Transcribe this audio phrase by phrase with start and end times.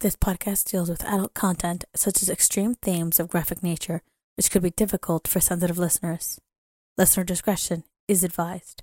[0.00, 4.00] This podcast deals with adult content such as extreme themes of graphic nature,
[4.36, 6.40] which could be difficult for sensitive listeners.
[6.96, 8.82] Listener discretion is advised.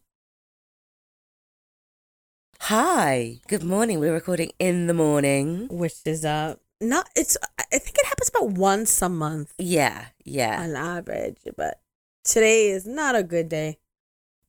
[2.62, 4.00] Hi, good morning.
[4.00, 5.68] We're recording in the morning.
[5.70, 10.62] which is uh not it's I think it happens about once a month Yeah, yeah.
[10.62, 11.80] on average, but
[12.24, 13.80] today is not a good day.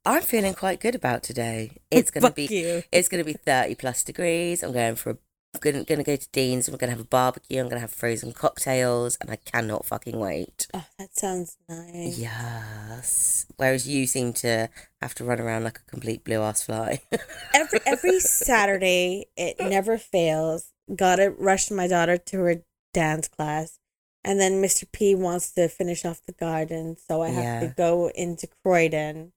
[0.04, 1.72] I'm feeling quite good about today.
[1.90, 2.82] It's gonna Fuck be you.
[2.92, 4.62] it's gonna be 30 plus degrees.
[4.62, 5.18] I'm going for a
[5.60, 7.60] gonna, gonna go to Dean's and we're gonna have a barbecue.
[7.60, 10.66] I'm gonna have frozen cocktails and I cannot fucking wait.
[10.74, 12.18] Oh, that sounds nice.
[12.18, 13.46] Yes.
[13.56, 14.68] Whereas you seem to
[15.00, 17.00] have to run around like a complete blue ass fly.
[17.54, 20.72] Every every Saturday, it never fails.
[20.94, 22.62] Gotta rush my daughter to her
[22.94, 23.78] dance class,
[24.24, 24.90] and then Mr.
[24.90, 27.60] P wants to finish off the garden, so I have Yeah.
[27.60, 29.32] to go into Croydon,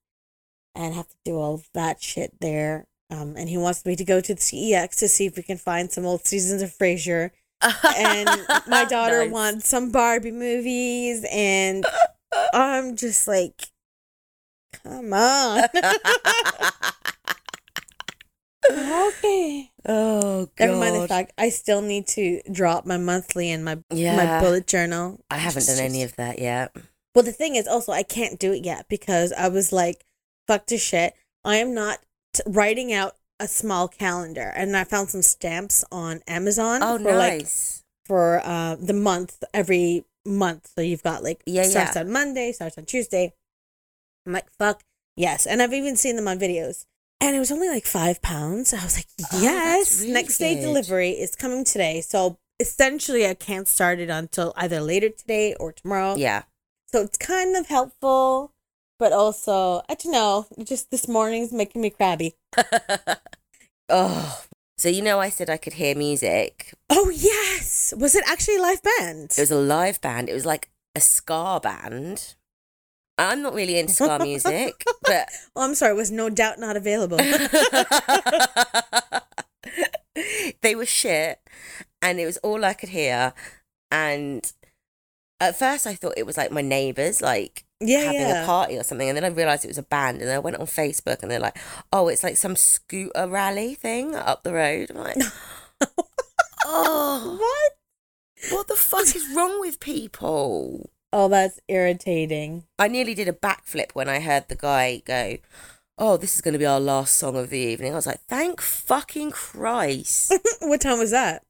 [0.75, 2.85] and have to do all that shit there.
[3.11, 5.57] Um, and he wants me to go to the CEX to see if we can
[5.57, 7.31] find some old seasons of Frasier.
[7.61, 8.29] and
[8.67, 9.31] my daughter Nice.
[9.31, 11.85] wants some Barbie movies, and
[12.53, 13.61] I'm just like,
[14.83, 15.63] come on.
[18.71, 19.69] okay.
[19.87, 20.65] oh god.
[20.65, 24.15] Never mind the fact I still need to drop my monthly and my Yeah.
[24.15, 25.19] my bullet journal.
[25.29, 26.75] I haven't done any of that yet.
[27.13, 30.05] Well, the thing is, also I can't do it yet because I was like,
[30.47, 31.13] fuck this shit.
[31.43, 31.99] I am not
[32.45, 36.81] writing out a small calendar, and I found some stamps on Amazon.
[36.83, 37.83] Oh, for like nice.
[38.05, 40.69] for uh the month every month.
[40.75, 42.01] So you've got like Yeah, starts yeah.
[42.01, 43.33] on Monday, starts on Tuesday.
[44.25, 44.83] I'm like, fuck
[45.15, 46.85] yes, and I've even seen them on videos.
[47.19, 48.73] And it was only like five pounds.
[48.73, 50.01] I was like, Oh, yes.
[50.01, 50.61] really Next day good.
[50.61, 52.01] delivery is coming today.
[52.01, 56.15] So essentially, I can't start it until either later today or tomorrow.
[56.15, 56.43] Yeah.
[56.91, 58.53] So it's kind of helpful,
[59.01, 60.45] but also I don't know.
[60.63, 62.35] Just this morning's making me crabby.
[63.89, 64.43] oh.
[64.77, 66.75] So you know I said I could hear music.
[66.91, 69.33] Oh yes, was it actually a live band?
[69.35, 70.29] It was a live band.
[70.29, 72.35] It was like a ska band.
[73.17, 75.93] I'm not really into ska music, but oh, I'm sorry.
[75.93, 77.17] It was no doubt not available.
[80.61, 81.39] they were shit
[82.03, 83.33] and it was all I could hear
[83.89, 84.53] and
[85.39, 88.43] at first I thought it was like my neighbors like yeah, having yeah.
[88.43, 90.39] a party or something and then I realized it was a band and then I
[90.39, 91.57] went on Facebook and they're like
[91.91, 95.17] oh it's like some scooter rally thing up the road I'm like
[96.65, 98.53] oh what?
[98.53, 102.63] what the fuck is wrong with people Oh, that's irritating.
[102.79, 105.37] I nearly did a backflip when I heard the guy go,
[105.97, 108.21] "Oh, this is going to be our last song of the evening." I was like,
[108.29, 111.43] "Thank fucking Christ!" what time was that?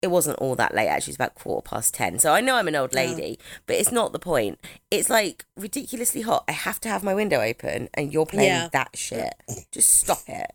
[0.00, 0.88] It wasn't all that late.
[0.88, 2.18] Actually, it was about quarter past ten.
[2.18, 3.00] So I know I'm an old Yeah.
[3.02, 4.58] lady, but it's not the point.
[4.90, 6.44] It's like ridiculously hot.
[6.48, 8.68] I have to have my window open, and you're playing Yeah.
[8.72, 9.34] that shit.
[9.72, 10.50] Just stop it.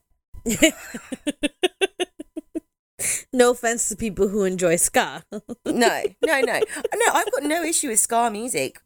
[3.33, 5.23] no offense to people who enjoy ska.
[5.65, 7.05] No, no, no, no.
[7.13, 8.79] I've got no issue with ska music.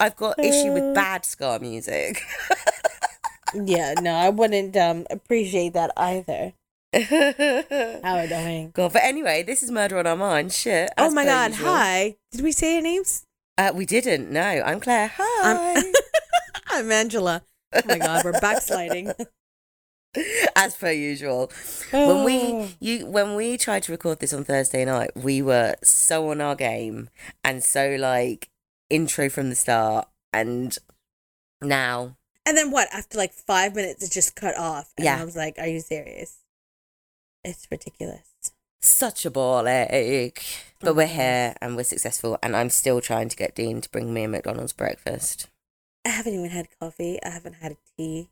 [0.00, 0.74] I've got issue Uh.
[0.74, 2.22] with bad ska music.
[3.54, 6.52] yeah, no, I wouldn't um appreciate that either.
[8.04, 8.70] How annoying.
[8.74, 10.52] God, but anyway, this is murder on our mind.
[10.52, 10.90] Shit.
[10.98, 11.66] Oh my god, usual.
[11.68, 12.16] hi.
[12.32, 13.26] Did we say your names?
[13.56, 14.30] Uh, we didn't.
[14.30, 15.12] No, I'm Claire.
[15.16, 15.74] Hi.
[15.76, 15.92] I'm,
[16.70, 17.42] I'm Angela.
[17.72, 19.12] Oh my god, we're backsliding.
[20.56, 21.50] As per usual.
[21.90, 22.24] When Oh.
[22.24, 26.42] we you when we tried to record this on Thursday night, we were so on
[26.42, 27.08] our game
[27.42, 28.50] and so like
[28.90, 30.76] intro from the start and
[31.62, 32.88] now And then what?
[32.92, 34.92] After like five minutes, it just cut off.
[34.98, 35.18] And Yeah.
[35.22, 36.36] I was like, "Are you serious?"
[37.44, 38.22] It's ridiculous.
[38.80, 40.44] such a ball ache.
[40.80, 44.12] But we're here and we're successful and I'm still trying to get Dean to bring
[44.12, 45.48] me a McDonald's breakfast.
[46.04, 47.18] I haven't even had coffee.
[47.24, 48.28] I haven't had a tea.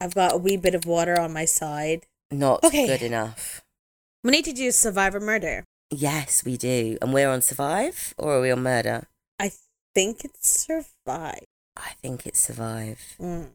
[0.00, 2.06] I've got a wee bit of water on my side.
[2.30, 2.86] Not Okay.
[2.86, 3.62] good enough.
[4.22, 5.64] We need to do survivor murder.
[5.90, 6.96] Yes, we do.
[7.02, 9.08] And we're on survive or are we on murder?
[9.40, 9.50] I
[9.94, 11.44] think it's survive.
[11.76, 13.00] I think it's survive.
[13.20, 13.48] Mm.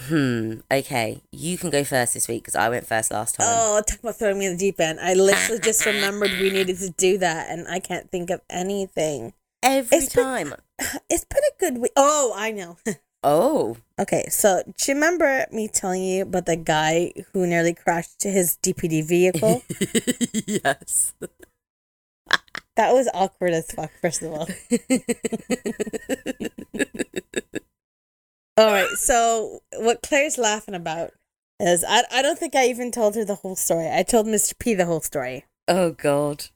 [0.00, 0.60] Hmm.
[0.70, 3.46] Okay, you can go first this week because I went first last time.
[3.48, 4.98] Oh, talk about throwing me in the deep end.
[5.00, 9.34] I literally just remembered we needed to do that, and I can't think of anything.
[9.62, 10.54] Every it's been- time.
[11.08, 11.92] It's been a good week.
[11.96, 12.76] Oh, I know.
[13.26, 18.22] Oh, okay, so do you remember me telling you about the guy who nearly crashed
[18.22, 19.62] his DPD vehicle?
[20.46, 21.14] yes.
[22.76, 24.46] that was awkward as fuck, first of all.
[28.56, 31.10] All right, so what Claire's laughing about
[31.60, 33.88] is I, I don't think I even told her the whole story.
[33.90, 34.58] I told Mr.
[34.58, 35.44] P the whole story.
[35.68, 36.46] oh God.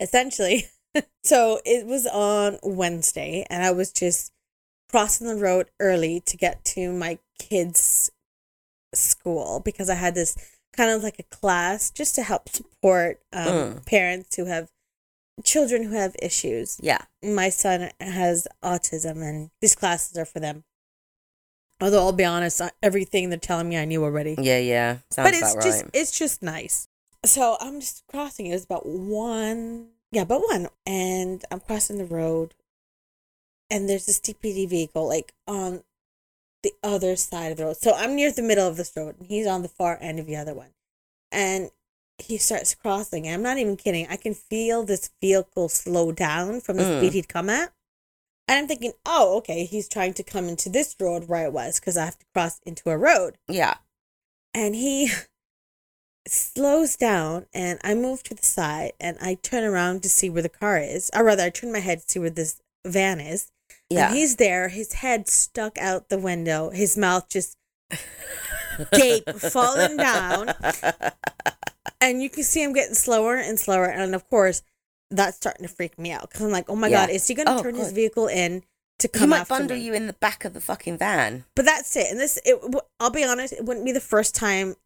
[0.00, 0.66] essentially.
[1.22, 4.32] so it was on Wednesday, and I was just
[4.90, 8.10] crossing the road early to get to my kids'
[8.94, 10.36] school because I had this
[10.76, 13.86] kind of like a class just to help support um, Mm.
[13.86, 14.68] parents who have
[15.44, 16.78] children who have issues.
[16.82, 17.02] Yeah.
[17.22, 20.64] My son has autism, and these classes are for them.
[21.80, 24.36] Although I'll be honest, everything they're telling me I knew already.
[24.38, 24.98] Yeah, yeah.
[25.10, 25.90] Sounds but it's about just right.
[25.94, 26.88] it's just nice.
[27.24, 28.46] So I'm just crossing.
[28.46, 32.54] It was about one, yeah, about one, and I'm crossing the road,
[33.70, 35.82] and there's this DPD vehicle like on
[36.62, 37.76] the other side of the road.
[37.76, 40.26] So I'm near the middle of this road, and he's on the far end of
[40.26, 40.70] the other one,
[41.32, 41.70] and
[42.18, 43.26] he starts crossing.
[43.26, 44.06] And I'm not even kidding.
[44.10, 46.98] I can feel this vehicle slow down from the Mm.
[46.98, 47.72] speed he'd come at.
[48.50, 51.78] And I'm thinking, oh, okay, he's trying to come into this road where I was
[51.78, 53.74] because I have to cross into a road Yeah.
[54.52, 55.10] and he
[56.26, 60.42] slows down and I move to the side and I turn around to see where
[60.42, 61.10] the car is.
[61.14, 63.52] Or rather I turn my head to see where this van is.
[63.88, 64.08] Yeah.
[64.08, 67.56] And he's there, his head stuck out the window, his mouth just
[68.92, 70.54] gape falling down.
[72.02, 73.84] And you can see him getting slower and slower.
[73.84, 74.62] And of course,
[75.10, 76.30] that's starting to freak me out.
[76.30, 77.06] Cause I'm like, oh my Yeah.
[77.06, 78.62] God, is he gonna Oh, turn his vehicle in
[78.98, 79.22] to come?
[79.22, 79.82] he might bundle me?
[79.82, 81.44] you in the back of the fucking van.
[81.56, 82.06] But that's it.
[82.10, 82.58] And this, it,
[83.00, 84.76] I'll be honest, it wouldn't be the first time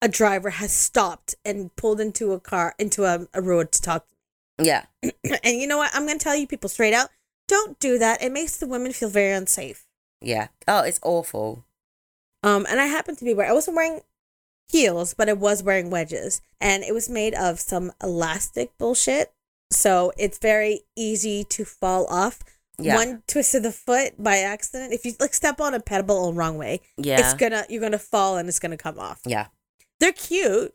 [0.00, 4.06] a driver has stopped and pulled into a car, into a, a road to talk.
[4.58, 4.66] To me.
[4.68, 4.84] Yeah.
[5.42, 5.90] And you know what?
[5.94, 7.08] I'm going to tell you people straight out
[7.48, 8.22] don't do that.
[8.22, 9.86] It makes the women feel very unsafe.
[10.20, 10.48] Yeah.
[10.68, 11.64] Oh, it's awful.
[12.42, 14.02] Um, and I happened to be wearing, I wasn't wearing
[14.68, 16.42] heels, but I was wearing wedges.
[16.60, 19.32] And it was made of some elastic bullshit.
[19.70, 22.40] So it's very easy to fall off.
[22.78, 22.94] Yeah.
[22.94, 24.92] One twist of the foot by accident.
[24.92, 27.18] If you like step on a pebble the wrong way, yeah.
[27.18, 29.20] it's gonna you're gonna fall and it's gonna come off.
[29.26, 29.48] yeah.
[30.00, 30.74] They're cute.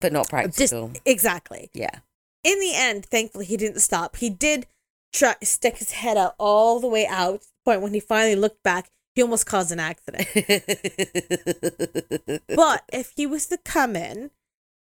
[0.00, 0.92] But not Just practical.
[1.04, 1.70] exactly.
[1.72, 2.00] yeah.
[2.42, 4.16] In the end, thankfully he didn't stop.
[4.16, 4.66] He did
[5.12, 7.44] try stick his head out all the way out.
[7.64, 10.26] Point when he finally looked back, he almost caused an accident.
[12.48, 14.30] but if he was to come in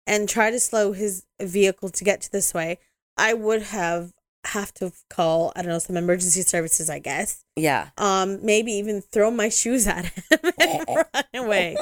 [0.07, 2.80] and try to slow his vehicle to get to this way,
[3.18, 4.12] I would have
[4.45, 7.45] have to call I don't know some emergency services, I guess.
[7.56, 7.89] yeah.
[7.98, 10.24] Um, maybe even throw my shoes at him
[10.60, 11.77] and run away.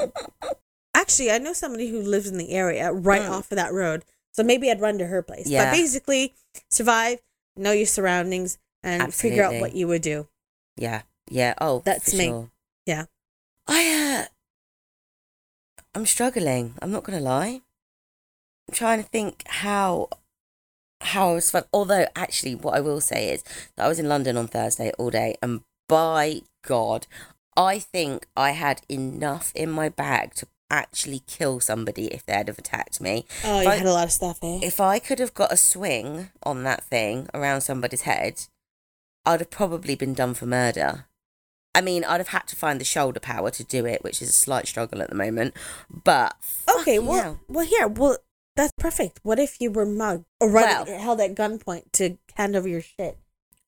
[0.94, 3.30] Actually, I know somebody who lives in the area right Mm.
[3.30, 4.04] off of that road.
[4.32, 5.48] So maybe I'd run to her place.
[5.48, 5.64] Yeah.
[5.66, 6.34] But basically,
[6.70, 7.18] survive,
[7.56, 10.28] know your surroundings, and figure out what you would do.
[10.76, 11.02] Yeah.
[11.30, 11.54] Yeah.
[11.60, 12.26] Oh, That's me.
[12.26, 12.50] Sure.
[12.86, 13.04] Yeah.
[13.66, 14.26] I uh
[15.94, 16.74] I'm struggling.
[16.80, 17.60] I'm not gonna lie.
[18.68, 20.08] I'm trying to think how
[21.02, 21.64] how I was fun.
[21.72, 23.42] Although actually what I will say is
[23.76, 27.06] that I was in London on Thursday all day and by God,
[27.56, 32.58] I think I had enough in my bag to actually kill somebody if they'd have
[32.58, 33.26] attacked me.
[33.44, 34.60] Oh, you I- had a lot of stuff, eh?
[34.62, 38.44] If I could have got a swing on that thing around somebody's head,
[39.26, 41.06] I'd have probably been done for murder.
[41.74, 44.28] I mean, I'd have had to find the shoulder power to do it, which is
[44.30, 45.54] a slight struggle at the moment.
[45.90, 46.36] But
[46.80, 47.40] Okay, well, hell.
[47.48, 48.16] well, here, well,
[48.56, 49.20] that's perfect.
[49.22, 52.80] What if you were mugged or run, Well- held at gunpoint to hand over your
[52.82, 53.18] shit?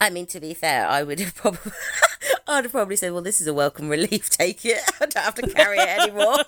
[0.01, 1.73] I mean, to be fair, I would have probably,
[2.49, 4.29] I'd have probably said, "Well, this is a welcome relief.
[4.29, 4.81] Take it.
[5.01, 6.39] I don't have to carry it anymore.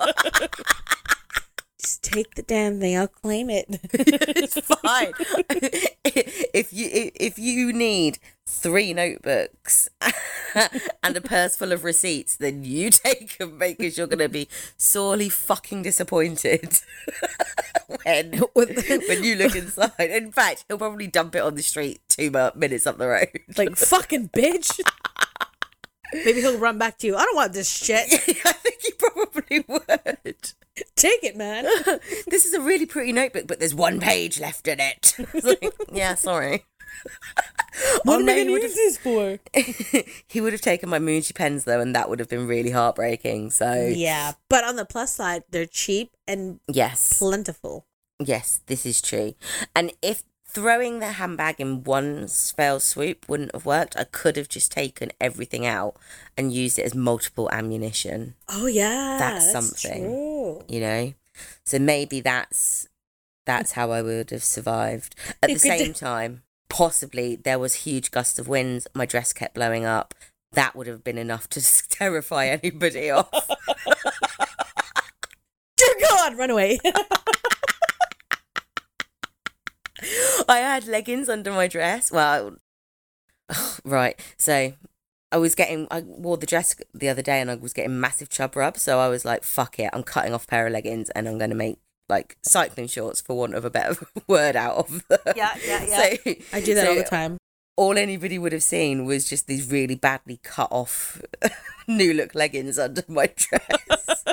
[1.86, 2.98] Just take the damn thing.
[2.98, 3.66] I'll claim it.
[3.70, 5.12] it's fine.
[6.04, 9.88] if you if you need three notebooks
[11.04, 14.48] and a purse full of receipts, then you take them because you're going to be
[14.76, 16.80] sorely fucking disappointed
[18.02, 19.92] when when you look inside.
[20.00, 23.28] In fact, he'll probably dump it on the street two minutes up the road.
[23.56, 24.80] like fucking bitch.
[26.12, 27.14] Maybe he'll run back to you.
[27.14, 28.12] I don't want this shit.
[28.12, 30.52] I think he probably would.
[30.96, 31.64] Take it, man.
[32.26, 35.14] this is a really pretty notebook, but there's one page left in it.
[35.42, 36.64] Like, yeah, sorry.
[38.04, 39.38] What Oh, am I he gonna would use this for?
[40.28, 43.50] he would have taken my Muji pens though, and that would have been really heartbreaking.
[43.50, 47.86] So Yeah, but on the plus side, they're cheap and yes, plentiful.
[48.18, 49.34] yes, this is true.
[49.74, 54.48] And if throwing the handbag in one fell swoop wouldn't have worked, I could have
[54.48, 55.96] just taken everything out
[56.38, 58.36] and used it as multiple ammunition.
[58.48, 60.04] Oh yeah, That's something.
[60.04, 60.35] True.
[60.68, 61.14] You know,
[61.64, 62.88] so maybe that's
[63.44, 65.14] that's how I would have survived.
[65.42, 68.86] At the same time, possibly there was huge gusts of winds.
[68.94, 70.14] My dress kept blowing up.
[70.52, 73.48] That would have been enough to terrify anybody off.
[75.76, 76.78] Dear God, run away.
[80.48, 82.12] I had leggings under my dress.
[82.12, 82.56] Well,
[83.84, 84.18] right.
[84.38, 84.72] So
[85.32, 88.28] I was getting, I wore the dress the other day and I was getting massive
[88.28, 88.76] chub rub.
[88.76, 89.90] So I was like, fuck it.
[89.92, 91.78] I'm cutting off a pair of leggings and I'm going to make
[92.08, 95.18] like cycling shorts for want of a better word out of them.
[95.36, 96.14] Yeah, yeah, yeah.
[96.24, 97.38] So, I do that so all the time.
[97.76, 101.20] All anybody would have seen was just these really badly cut off
[101.88, 104.24] new look leggings under my dress.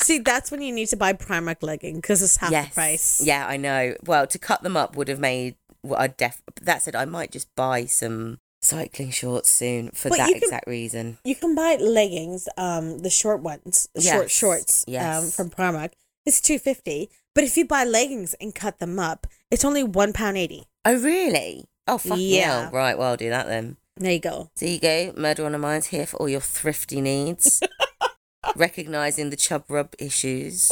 [0.00, 2.68] See, that's when you need to buy Primark legging because it's half yes.
[2.68, 3.22] the price.
[3.24, 3.94] Yeah, I know.
[4.04, 6.42] Well, to cut them up would have made what I def.
[6.62, 10.66] That said, I might just buy some cycling shorts soon for But that can- exact
[10.66, 11.18] reason.
[11.24, 15.92] You can buy leggings, um, the short ones, short Yes, shorts, um, from Primark.
[16.26, 17.10] It's two fifty.
[17.34, 20.64] But if you buy leggings and cut them up, it's only one pound eighty.
[20.84, 21.66] Oh, really?
[21.86, 22.62] Oh, fuck Yeah.
[22.64, 22.70] yeah.
[22.72, 23.76] Right, well, I'll do that then.
[23.96, 24.50] There you go.
[24.58, 25.12] There you go.
[25.16, 27.62] Murder on a Mind's here for all your thrifty needs.
[28.56, 30.70] Recognizing the chub rub issues.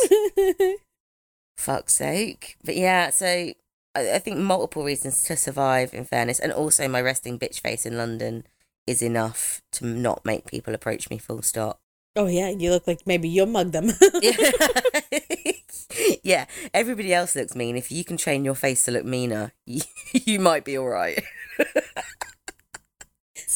[1.57, 2.57] Fuck's sake.
[2.65, 3.53] But yeah, so
[3.95, 7.87] I, I think multiple reasons to survive, in fairness, and also my resting bitch face
[7.87, 8.45] in London
[8.87, 11.81] is enough to not make people approach me full stop.
[12.17, 13.91] oh yeah, you look like maybe you'll mug them.
[14.21, 14.37] Yeah.
[16.23, 17.77] yeah, everybody else looks mean.
[17.77, 19.83] If you can train your face to look meaner, you,
[20.13, 21.23] you might be all right.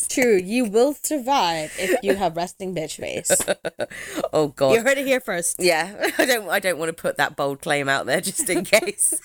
[0.08, 3.30] True, you will survive if you have resting bitch face.
[4.32, 4.74] oh god.
[4.74, 5.56] You heard it here first.
[5.58, 6.48] Yeah, I don't.
[6.48, 9.20] I don't want to put that bold claim out there just in case.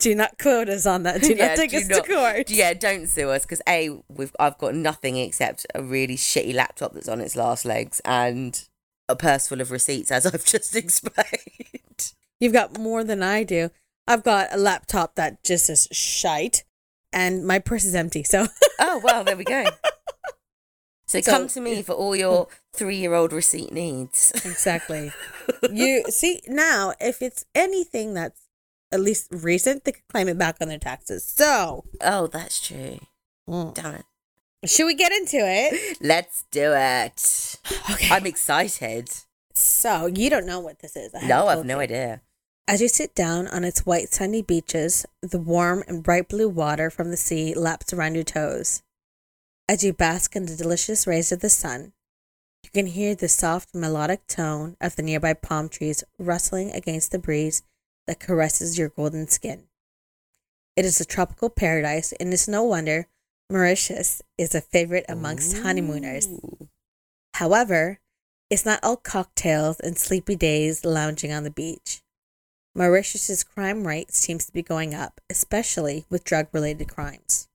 [0.00, 1.22] Do not quote us on that.
[1.22, 2.50] Do Yeah, not take us not- to court.
[2.50, 6.94] yeah, don't sue us because a we've I've got nothing except a really shitty laptop
[6.94, 8.66] that's on its last legs and
[9.08, 12.12] a purse full of receipts, as I've just explained.
[12.40, 13.70] You've got more than I do.
[14.06, 16.64] I've got a laptop that just is shite,
[17.12, 18.22] and my purse is empty.
[18.24, 18.46] So
[18.80, 19.64] oh well, there we go.
[21.06, 24.30] So, So- come to me for all your three-year-old receipt needs.
[24.44, 25.12] exactly.
[25.70, 28.40] you see now, if it's anything that's
[28.92, 31.24] at least recent, they can claim it back on their taxes.
[31.24, 32.98] So, Oh, that's true.
[33.48, 33.74] mm.
[33.74, 34.04] Damn it.
[34.66, 35.98] should we get into it?
[36.00, 37.56] Let's do it.
[37.90, 38.08] Okay.
[38.14, 39.08] I'm excited.
[39.54, 41.14] so you don't know what this is.
[41.14, 41.82] I No, I've no you.
[41.82, 42.22] idea.
[42.68, 46.88] As you sit down on its white sandy beaches, the warm and bright blue water
[46.88, 48.82] from the sea laps around your toes.
[49.68, 51.92] As you bask in the delicious rays of the sun,
[52.62, 57.18] you can hear the soft melodic tone of the nearby palm trees rustling against the
[57.18, 57.62] breeze
[58.10, 59.68] that caresses your golden skin.
[60.74, 63.06] It is a tropical paradise, and it's no wonder
[63.48, 66.26] Mauritius is a favorite amongst honeymooners.
[67.34, 68.00] However,
[68.50, 72.02] it's not all cocktails and sleepy days lounging on the beach.
[72.74, 77.46] Mauritius's crime rate seems to be going up, especially with drug related crimes.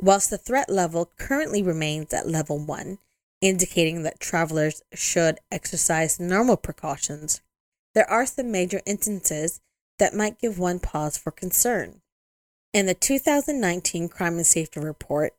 [0.00, 2.98] Whilst the threat level currently remains at level 1,
[3.40, 7.40] indicating that travelers should exercise normal precautions,
[7.98, 9.60] there are some major instances
[9.98, 12.00] that might give one pause for concern.
[12.72, 15.32] In the 2019 Crime and Safety Report,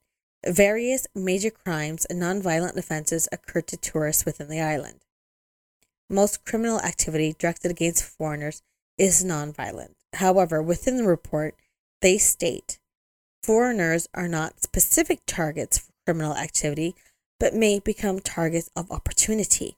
[0.45, 5.05] various major crimes and nonviolent offenses occurred to tourists within the island.
[6.09, 8.61] Most criminal activity directed against foreigners
[8.97, 9.93] is nonviolent.
[10.15, 11.55] However, within the report,
[12.01, 12.77] they state
[13.41, 16.93] foreigners are not specific targets for criminal activity,
[17.39, 19.77] but may become targets of opportunity.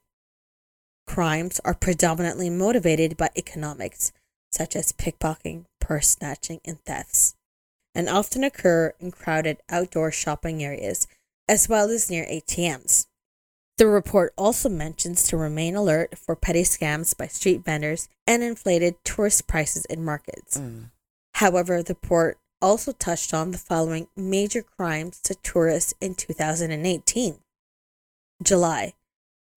[1.06, 4.12] Crimes are predominantly motivated by economics,
[4.50, 7.34] such as pickpocketing, purse snatching, and thefts,
[7.94, 11.06] and often occur in crowded outdoor shopping areas
[11.48, 13.06] as well as near ATMs.
[13.78, 18.94] The report also mentions to remain alert for petty scams by street vendors and inflated
[19.04, 20.58] tourist prices in markets.
[20.58, 20.90] Mm.
[21.34, 27.38] However, the report also touched on the following major crimes to tourists in 2018.
[28.42, 28.94] July.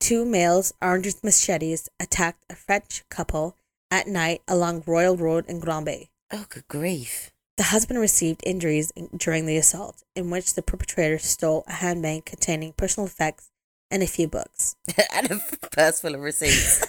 [0.06, 3.58] Two males armed with machetes attacked a French couple
[3.90, 6.10] at night along Royal Road in Grand Baie.
[6.32, 7.32] Oh, good grief.
[7.58, 12.26] The husband received injuries in- during the assault, in which the perpetrator stole a handbag
[12.26, 13.50] containing personal effects
[13.90, 14.76] and a few books.
[15.12, 16.86] and a purse full of receipts.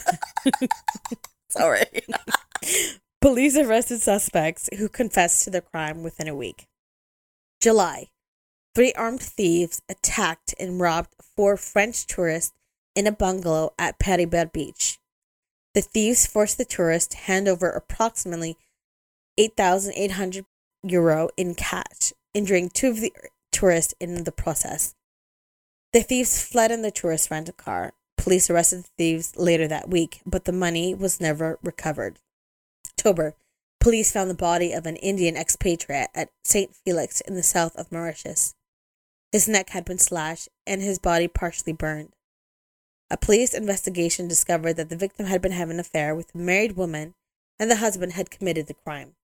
[1.48, 1.86] Sorry.
[3.22, 6.66] Police arrested suspects who confessed to the crime within a week.
[7.62, 8.08] July.
[8.74, 12.52] Three armed thieves attacked and robbed four French tourists
[12.96, 14.98] in a bungalow at Pereybere Beach.
[15.74, 18.56] The thieves forced the tourist to hand over approximately
[19.36, 20.46] 8,800
[20.82, 23.12] euro in cash, injuring two of the
[23.52, 24.94] tourists in the process.
[25.92, 27.92] The thieves fled in the tourist rental car.
[28.16, 32.18] Police arrested the thieves later that week, but the money was never recovered.
[32.86, 33.34] October,
[33.78, 36.74] police found the body of an Indian expatriate at St.
[36.74, 38.54] Felix in the south of Mauritius.
[39.32, 42.15] His neck had been slashed and his body partially burned.
[43.10, 46.72] A police investigation discovered that the victim had been having an affair with a married
[46.76, 47.14] woman
[47.58, 49.14] and the husband had committed the crime.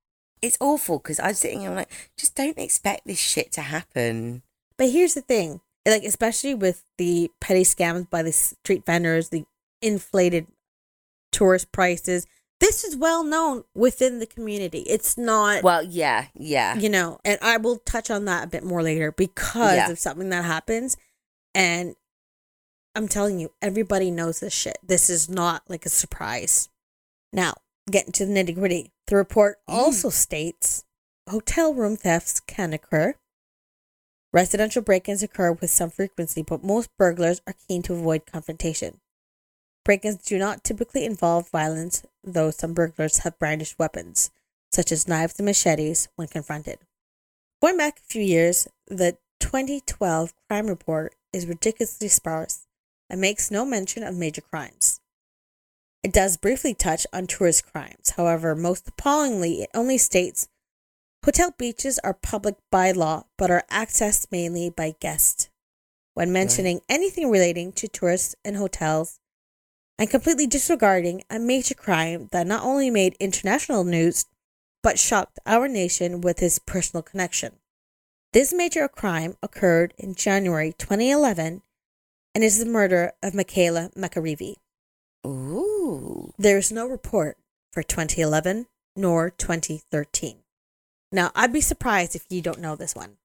[0.40, 4.42] It's awful because I'm sitting here like, just don't expect this shit to happen.
[4.78, 9.44] But here's the thing, like especially with the petty scams by the street vendors, the
[9.80, 10.46] inflated
[11.32, 12.26] tourist prices,
[12.60, 14.80] this is well known within the community.
[14.80, 16.76] It's not Well, yeah, yeah.
[16.76, 19.90] you know, and I will touch on that a bit more later because Yeah.
[19.90, 20.96] of something that happens
[21.54, 21.96] and
[22.94, 24.78] I'm telling you, everybody knows this shit.
[24.86, 26.68] This is not like a surprise.
[27.32, 27.54] Now,
[27.90, 28.92] getting to the nitty gritty.
[29.06, 29.74] The report mm.
[29.74, 30.84] also states
[31.28, 33.14] hotel room thefts can occur.
[34.32, 39.00] Residential break ins occur with some frequency, but most burglars are keen to avoid confrontation.
[39.84, 44.30] Break ins do not typically involve violence, though some burglars have brandished weapons,
[44.70, 46.78] such as knives and machetes, when confronted.
[47.62, 52.66] Going back a few years, the 2012 crime report is ridiculously sparse
[53.12, 54.98] and makes no mention of major crimes.
[56.02, 58.14] It does briefly touch on tourist crimes.
[58.16, 60.48] However, most appallingly, it only states
[61.24, 65.50] hotel beaches are public by law but are accessed mainly by guests.
[66.14, 66.84] When mentioning right.
[66.88, 69.20] anything relating to tourists and hotels,
[69.98, 74.24] and completely disregarding a major crime that not only made international news
[74.82, 77.52] but shocked our nation with his personal connection.
[78.32, 81.62] This major crime occurred in January 2011
[82.34, 84.54] and is the murder of Michaela McAreavey.
[85.26, 86.32] Ooh.
[86.38, 87.36] There is no report
[87.72, 90.38] for 2011 nor 2013.
[91.10, 93.18] Now, I'd be surprised if you don't know this one.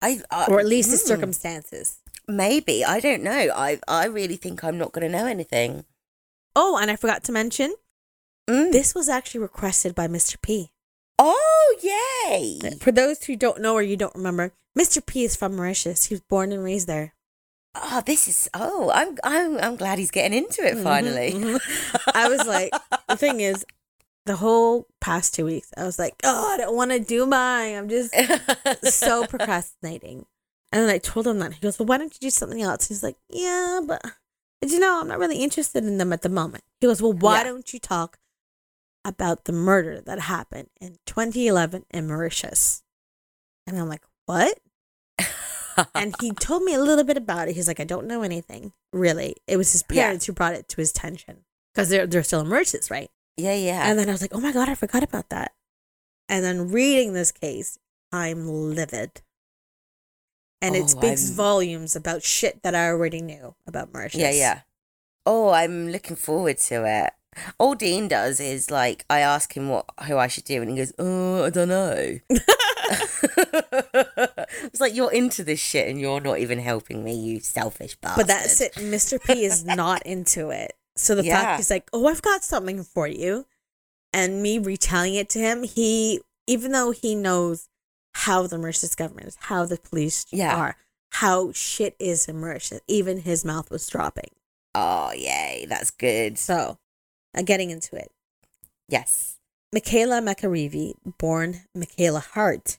[0.00, 1.06] I, uh, or at least the hmm.
[1.06, 1.98] circumstances.
[2.26, 3.50] Maybe I don't know.
[3.54, 5.84] I I really think I'm not going to know anything.
[6.54, 7.74] Oh, and I forgot to mention,
[8.48, 8.72] mm.
[8.72, 10.40] this was actually requested by Mr.
[10.40, 10.70] P.
[11.18, 12.60] Oh, yay!
[12.80, 15.04] For those who don't know or you don't remember, Mr.
[15.04, 16.06] P is from Mauritius.
[16.06, 17.14] He was born and raised there
[17.74, 21.32] oh, this is oh, I'm I'm I'm glad he's getting into it mm-hmm, finally.
[21.32, 22.10] Mm-hmm.
[22.14, 22.72] I was like,
[23.08, 23.64] the thing is,
[24.26, 27.74] the whole past two weeks, I was like, oh, I don't want to do mine.
[27.74, 28.14] I'm just
[28.84, 30.26] so procrastinating.
[30.70, 32.88] And then I told him that he goes, well, why don't you do something else?
[32.88, 34.00] He's like, yeah, but,
[34.60, 36.64] but you know, I'm not really interested in them at the moment.
[36.80, 37.44] He goes, well, why yeah.
[37.44, 38.18] don't you talk
[39.04, 42.82] about the murder that happened in 2011 in Mauritius?
[43.66, 44.58] And I'm like, what?
[45.94, 47.54] And he told me a little bit about it.
[47.54, 49.36] He's like, I don't know anything really.
[49.46, 50.32] It was his parents yeah.
[50.32, 53.10] who brought it to his attention because they're they're still immersed, right?
[53.36, 53.88] Yeah, yeah.
[53.88, 55.52] And then I was like, oh my god, I forgot about that.
[56.28, 57.78] And then reading this case,
[58.10, 59.22] I'm livid.
[60.60, 61.36] And oh, it speaks I'm...
[61.36, 64.22] volumes about shit that I already knew about Mauritius.
[64.22, 64.60] Yeah, yeah.
[65.26, 67.12] Oh, I'm looking forward to it.
[67.58, 70.76] All Dean does is like I ask him what who I should do, and he
[70.76, 72.18] goes, "Oh, I don't know."
[73.52, 78.26] it's like you're into this shit and you're not even helping me, you selfish bastard.
[78.26, 78.74] But that's it.
[78.74, 79.22] Mr.
[79.22, 80.72] P is not into it.
[80.96, 81.40] So the yeah.
[81.40, 83.46] fact he's like, "Oh, I've got something for you,"
[84.12, 87.68] and me retelling it to him, he even though he knows
[88.14, 90.54] how the Mauritius government is, how the police yeah.
[90.54, 90.76] are,
[91.10, 94.30] how shit is in Mauritius, even his mouth was dropping.
[94.74, 96.38] Oh, yay, that's good.
[96.38, 96.78] So,
[97.36, 98.10] uh, getting into it.
[98.88, 99.38] Yes.
[99.72, 102.78] Michaela McAreavey, born Michaela Harte,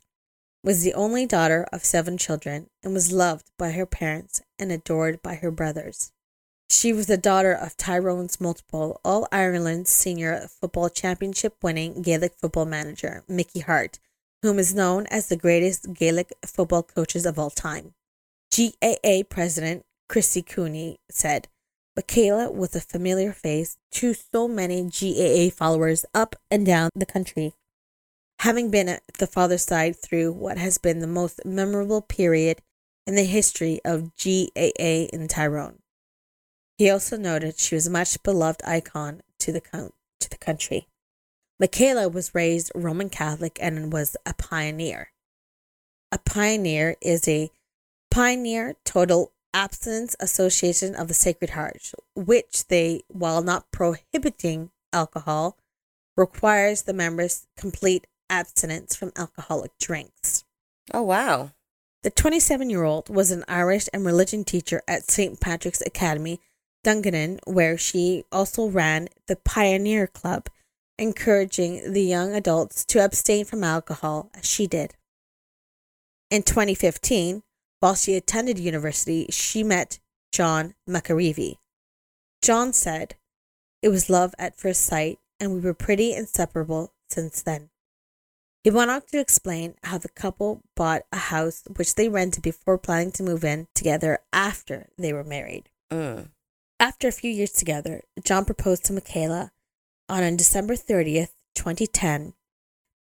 [0.63, 5.21] was the only daughter of seven children and was loved by her parents and adored
[5.21, 6.11] by her brothers.
[6.69, 12.65] She was the daughter of Tyrone's multiple All Ireland Senior Football Championship winning Gaelic football
[12.65, 13.99] manager, Mickey Harte,
[14.41, 17.93] whom is known as the greatest Gaelic football coaches of all time.
[18.55, 21.47] GAA President Christy Cooney said,
[21.95, 27.53] Michaela was a familiar face to so many GAA followers up and down the country.
[28.43, 32.61] Having been at the father's side through what has been the most memorable period
[33.07, 35.79] in the history of GAA in Tyrone.
[36.77, 40.89] He also noted she was a much beloved icon to the, to the country.
[41.57, 45.13] Michaela was raised Roman Catholic and was a pioneer.
[46.11, 47.49] A pioneer is a
[48.11, 55.57] pioneer total abstinence association of the Sacred Heart, which they, while not prohibiting alcohol,
[56.17, 60.43] requires the members complete abstinence from alcoholic drinks.
[60.91, 61.51] Oh, wow.
[62.01, 65.39] The 27 year old was an Irish and religion teacher at St.
[65.39, 66.41] Patrick's Academy,
[66.83, 70.47] Dungannon, where she also ran the Pioneer Club,
[70.97, 74.95] encouraging the young adults to abstain from alcohol as she did.
[76.31, 77.43] In 2015,
[77.79, 79.99] while she attended university, she met
[80.31, 81.57] John McAreavey.
[82.41, 83.15] John said,
[83.81, 87.69] It was love at first sight, and we were pretty inseparable since then.
[88.63, 92.77] He went on to explain how the couple bought a house which they rented before
[92.77, 95.69] planning to move in together after they were married.
[95.91, 96.29] Mm.
[96.79, 99.51] After a few years together, John proposed to Michaela
[100.07, 102.33] on December 30th, 2010.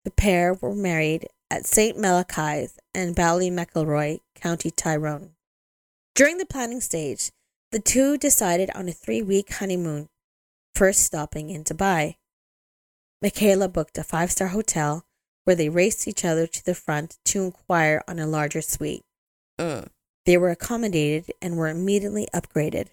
[0.05, 1.97] The pair were married at St.
[1.97, 5.31] Malachy's and Ballymacilroy, County Tyrone.
[6.17, 7.31] During the planning stage,
[7.71, 10.09] the two decided on a three week honeymoon,
[10.75, 12.17] first stopping in Dubai.
[13.23, 15.05] Michaela booked a five star hotel
[15.45, 19.03] where they raced each other to the front to inquire on a larger suite.
[19.59, 19.89] Mm.
[20.25, 22.89] They were accommodated and were immediately upgraded.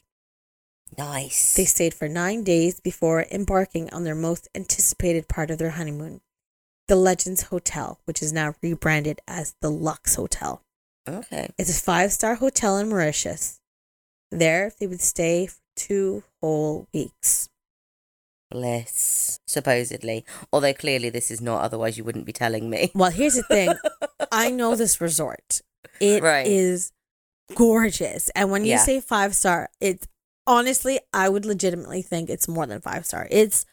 [0.97, 1.53] Nice.
[1.53, 6.21] They stayed for nine days before embarking on their most anticipated part of their honeymoon,
[6.88, 10.62] the Legends Hotel, which is now rebranded as the Lux Hotel.
[11.07, 11.49] okay.
[11.57, 13.59] It's a five star hotel in Mauritius.
[14.31, 17.49] There, they would stay for two whole weeks.
[18.51, 20.25] Bliss, supposedly.
[20.51, 22.91] Although clearly this is not, otherwise you wouldn't be telling me.
[22.95, 23.73] Well, here's the thing
[24.31, 25.62] I know this resort,
[25.99, 26.91] It is
[27.51, 27.57] Right.
[27.57, 28.29] gorgeous.
[28.35, 28.77] And when you Yeah.
[28.85, 30.07] say five star, it's
[30.47, 33.27] honestly, I would legitimately think it's more than five star.
[33.31, 33.65] It's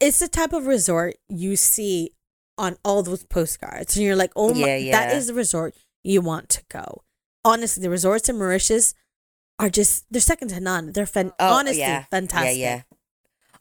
[0.00, 2.10] it's the type of resort you see
[2.58, 3.96] on all those postcards.
[3.96, 5.16] And you're like, oh my, Yeah, that yeah.
[5.16, 7.02] is the resort you want to go.
[7.44, 8.94] Honestly, the resorts in Mauritius
[9.60, 10.90] are just, they're second to none.
[10.92, 12.84] They're fan- Oh, honestly fantastic.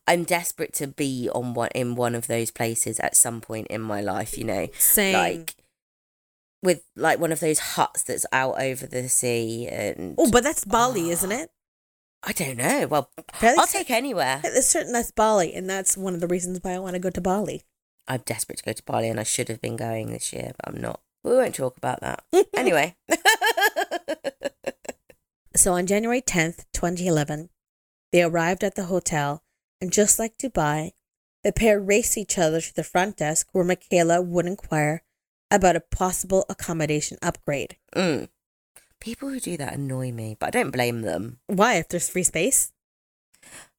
[0.08, 3.82] I'm desperate to be on one in one of those places at some point in
[3.82, 4.68] my life, you know.
[4.78, 5.14] Same.
[5.14, 5.56] Like
[6.64, 10.66] with like one of those huts that's out over the sea and oh, but that's
[10.66, 11.42] Bali, isn't ah.
[11.44, 11.52] it?
[12.24, 12.88] I don't know.
[12.88, 13.10] Well,
[13.42, 14.42] I'll take anywhere.
[14.44, 17.10] It's certain that's Bali, and that's one of the reasons why I want to go
[17.10, 17.64] to Bali.
[18.08, 20.68] I'm desperate to go to Bali and I should have been going this year, but
[20.68, 21.02] I'm not.
[21.24, 22.24] We won't talk about that.
[22.56, 22.96] anyway.
[25.56, 27.50] So on January 10th, 2011,
[28.12, 29.44] they arrived at the hotel,
[29.82, 30.92] and just like Dubai,
[31.44, 35.04] the pair raced each other to the front desk where Michaela would inquire
[35.50, 37.78] about a possible accommodation upgrade.
[37.96, 38.30] Mm.
[39.00, 41.40] People who do that annoy me, but I don't blame them.
[41.48, 42.72] Why, if there's free space?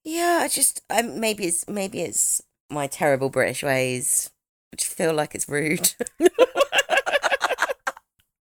[0.05, 4.31] Yeah, I just I, maybe it's maybe it's my terrible British ways.
[4.73, 5.95] I just feel like it's rude.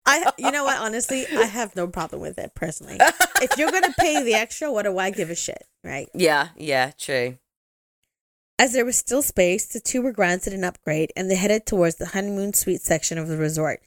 [0.08, 2.98] I, you know what, honestly, I have no problem with it personally.
[3.42, 6.10] If you're going to pay the extra, what do I give a shit, right?
[6.14, 7.38] yeah, yeah, true.
[8.60, 11.98] As there was still space, the two were granted an upgrade and they headed towards
[11.98, 13.82] the honeymoon suite section of the resort,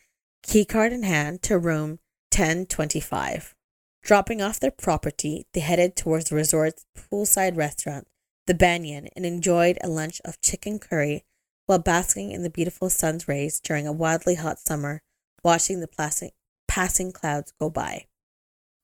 [0.46, 1.98] keycard in hand to room
[2.32, 3.56] 1025.
[4.02, 8.06] Dropping off their property, they headed towards the resort's poolside restaurant,
[8.46, 11.24] the Banyan, and enjoyed a lunch of chicken curry
[11.66, 15.02] while basking in the beautiful sun's rays during a wildly hot summer,
[15.42, 16.30] watching the passing,
[16.68, 18.06] passing clouds go by.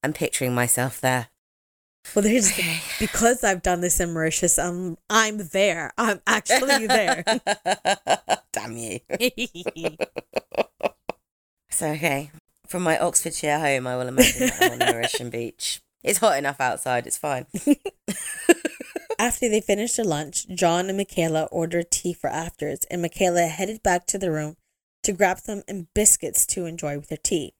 [0.03, 1.29] I'm picturing myself there.
[2.15, 2.81] Well, there's the thing.
[3.01, 4.59] because I've done this in Mauritius.
[4.59, 5.93] I'm I'm there.
[5.99, 7.25] I'm actually there.
[8.53, 9.01] Damn you.
[11.69, 12.31] So okay,
[12.67, 15.83] from my Oxfordshire home, I will imagine I'm on a Mauritian beach.
[16.03, 17.07] It's hot enough outside.
[17.07, 17.45] It's fine.
[19.19, 23.83] After they finished their lunch, John and Michaela ordered tea for afters, and Michaela headed
[23.83, 24.57] back to the room
[25.07, 27.55] to grab some and biscuits to enjoy with her tea.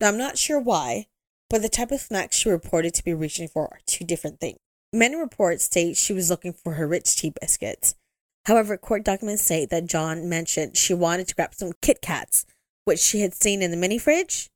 [0.00, 1.06] Now, I'm not sure why,
[1.50, 4.58] but the type of snacks she reported to be reaching for are two different things.
[4.92, 7.94] Many reports state she was looking for her rich tea biscuits.
[8.44, 12.46] However, court documents state that John mentioned she wanted to grab some Kit Kats,
[12.84, 14.48] which she had seen in the mini fridge.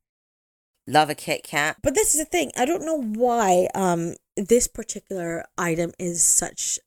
[0.87, 1.77] Love a Kit Kat.
[1.83, 2.53] But this is the thing.
[2.57, 6.79] I don't know why um this particular item is such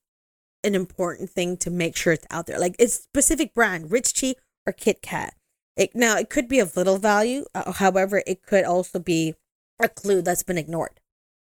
[0.63, 2.59] an important thing to make sure it's out there.
[2.59, 4.35] Like it's specific brand, Rich Tea
[4.65, 5.35] or Kit Kat.
[5.75, 7.45] It, now it could be of little value.
[7.53, 9.35] Uh, however, it could also be
[9.79, 10.99] a clue that's been ignored.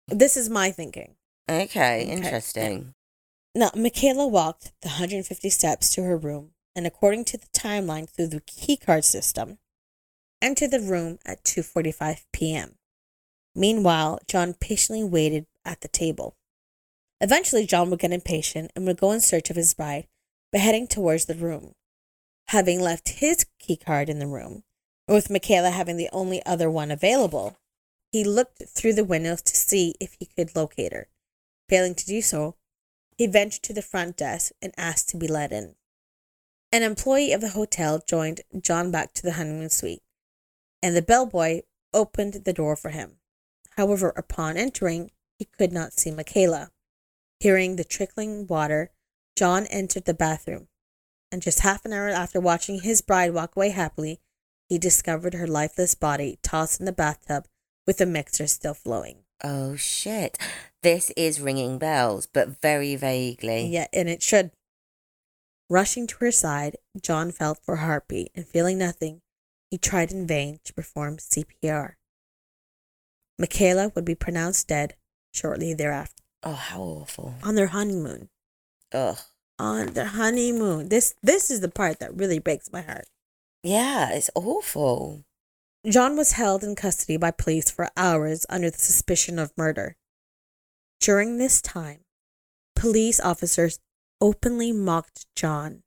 [0.07, 1.15] This is my thinking.
[1.49, 2.93] Okay, Okay, interesting.
[3.55, 8.27] Now, Michaela walked the 150 steps to her room, and according to the timeline through
[8.27, 9.59] the keycard system,
[10.41, 12.75] entered the room at 2:45 p.m.
[13.55, 16.35] Meanwhile, John patiently waited at the table.
[17.21, 20.07] Eventually, John would get impatient and would go in search of his bride
[20.51, 21.73] by heading towards the room.
[22.47, 24.63] Having left his keycard in the room,
[25.07, 27.57] with Michaela having the only other one available,
[28.11, 31.07] he looked through the windows to see if he could locate her.
[31.67, 32.55] Failing to do so,
[33.17, 35.75] he ventured to the front desk and asked to be let in.
[36.71, 40.03] An employee of the hotel joined John back to the honeymoon suite,
[40.81, 41.61] and the bellboy
[41.93, 43.17] opened the door for him.
[43.77, 46.71] However, upon entering, he could not see Michaela.
[47.39, 48.91] Hearing the trickling water,
[49.35, 50.67] John entered the bathroom,
[51.33, 54.19] and just half an hour after watching his bride walk away happily,
[54.69, 57.47] he discovered her lifeless body tossed in the bathtub
[57.87, 59.17] with the mixer still flowing.
[59.43, 60.37] Oh shit.
[60.83, 63.65] This is ringing bells, but very vaguely.
[63.65, 64.51] Yeah, and it should.
[65.71, 69.21] Rushing to her side, John felt for her heartbeat, and feeling nothing,
[69.71, 71.93] he tried in vain to perform CPR.
[73.39, 74.93] Michaela would be pronounced dead
[75.33, 76.21] shortly thereafter.
[76.43, 77.35] Oh, how awful.
[77.41, 78.29] On their honeymoon.
[78.93, 79.17] Ugh.
[79.59, 80.89] On their honeymoon.
[80.89, 83.05] This this is the part that really breaks my heart.
[83.63, 85.23] Yeah, it's awful.
[85.89, 89.95] John was held in custody by police for hours under the suspicion of murder.
[90.99, 91.99] During this time,
[92.75, 93.79] police officers
[94.21, 95.83] openly mocked John,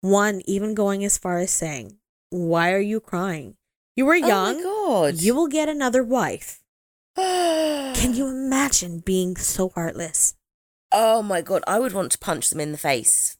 [0.00, 1.98] one even going as far as saying,
[2.30, 3.56] Why are you crying?
[3.96, 4.62] You were young.
[4.64, 5.20] Oh my god.
[5.20, 6.62] You will get another wife.
[7.16, 10.34] Can you imagine being so heartless?
[10.92, 13.36] Oh my god, I would want to punch them in the face,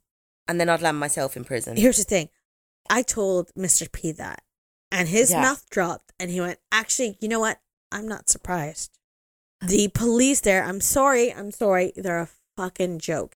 [0.47, 1.77] and then I'd land myself in prison.
[1.77, 2.29] Here's the thing.
[2.89, 3.91] I told Mr.
[3.91, 4.43] P that,
[4.91, 5.41] and his Yeah.
[5.43, 7.61] mouth dropped, and he went, Actually, you know what?
[7.93, 8.99] I'm not surprised.
[9.61, 13.35] The police there, I'm sorry, I'm sorry, they're a fucking joke.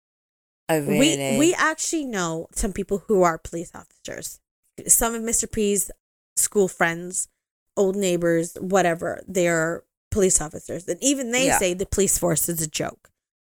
[0.69, 1.32] oh really?
[1.34, 4.39] We we actually know some people who are police officers.
[4.88, 5.52] Some of Mr.
[5.52, 5.91] P's
[6.38, 7.28] school friends,
[7.76, 10.88] old neighbors, whatever, they're police officers.
[10.88, 11.60] And even they Yeah.
[11.60, 13.10] say the police force is a joke.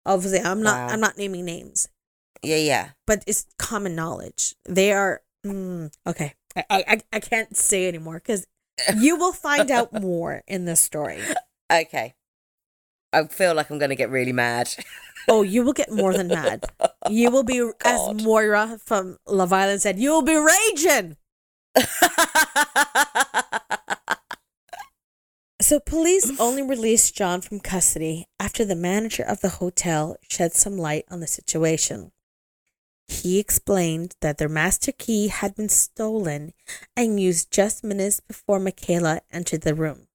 [0.09, 0.95] Obviously, I'm not Wow.
[0.95, 1.89] I'm not naming names,
[2.43, 2.89] yeah, yeah.
[3.07, 4.57] but it's common knowledge.
[4.65, 6.35] They are mm, okay.
[6.57, 8.47] I, I I can't say anymore because
[8.97, 11.21] you will find out more in this story.
[11.71, 12.15] Okay.
[13.13, 14.75] I feel like I'm gonna get really mad.
[15.31, 16.65] Oh, you will get more than mad.
[17.11, 21.19] You will be, as Moira from Love Island said, you will be raging.
[25.69, 30.79] So police only released John from custody after the manager of the hotel shed some
[30.79, 32.11] light on the situation.
[33.07, 36.55] He explained that their master key had been stolen
[36.97, 40.09] and used just minutes before Michaela entered the room.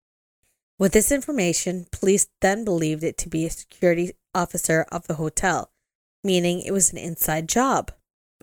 [0.80, 5.70] With this information, police then believed it to be a security officer of the hotel,
[6.24, 7.92] meaning it was an inside job.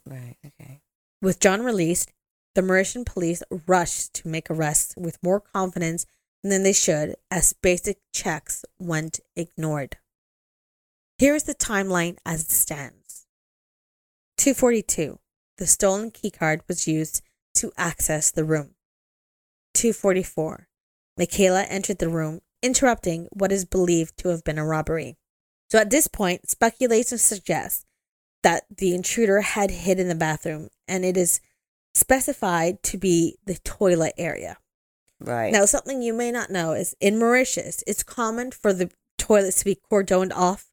[0.07, 0.37] right.
[0.47, 0.81] Okay.
[1.21, 2.13] With John released,
[2.55, 6.07] the Mauritian police rushed to make arrests with more confidence
[6.43, 9.97] than they should, as basic checks went ignored.
[11.19, 13.27] Here is the timeline as it stands
[14.39, 15.19] 242.
[15.59, 17.23] The stolen keycard was used
[17.57, 18.75] to access the room.
[19.75, 20.67] 244.
[21.19, 25.19] Michaela entered the room, interrupting what is believed to have been a robbery.
[25.71, 27.85] So at this point, speculation suggests
[28.43, 31.41] that the intruder had hid in the bathroom, and it is
[31.95, 34.57] specified to be the toilet area.
[35.21, 35.53] Right.
[35.53, 39.65] Now, something you may not know is in Mauritius, it's common for the toilets to
[39.67, 40.71] be cordoned off,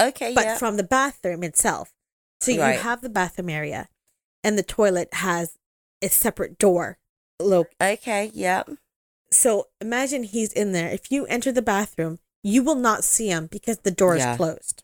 [0.00, 0.32] okay.
[0.34, 0.56] but yeah.
[0.58, 1.92] from the bathroom itself.
[2.40, 2.80] So you Right.
[2.80, 3.88] have the bathroom area,
[4.42, 5.58] and the toilet has
[6.02, 6.98] a separate door.
[7.40, 8.30] Look, okay.
[8.34, 8.70] Yep.
[9.30, 10.88] so imagine he's in there.
[10.88, 14.32] If you enter the bathroom, you will not see him because the door Yeah.
[14.32, 14.82] is closed.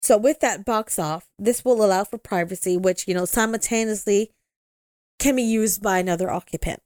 [0.00, 4.30] So with that box off, this will allow for privacy, which you know simultaneously
[5.18, 6.80] can be used by another occupant.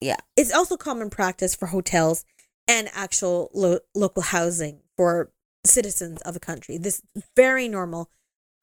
[0.00, 0.16] Yeah.
[0.36, 2.24] It's also common practice for hotels
[2.68, 5.30] and actual lo- local housing for
[5.64, 6.78] citizens of a country.
[6.78, 8.10] This is very normal.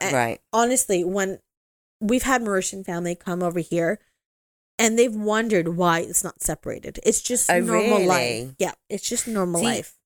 [0.00, 0.40] And Right.
[0.52, 1.40] honestly, when
[2.00, 3.98] we've had Mauritian family come over here
[4.78, 6.98] and they've wondered why it's not separated.
[7.02, 8.20] It's just Oh, normal life.
[8.20, 8.56] really?
[8.58, 9.98] Yeah, it's just normal See, life.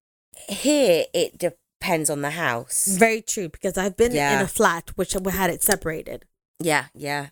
[0.49, 2.87] Here it depends on the house.
[2.87, 6.27] Very true because I've been in a flat which had it separated.
[6.61, 6.87] Yeah.
[6.95, 7.29] Yeah.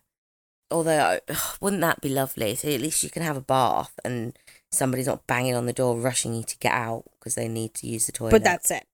[0.70, 1.20] Although,
[1.60, 2.54] wouldn't that be lovely?
[2.54, 4.38] So at least you can have a bath and
[4.70, 7.86] somebody's not banging on the door, rushing you to get out because they need to
[7.86, 8.32] use the toilet.
[8.32, 8.86] But that's it.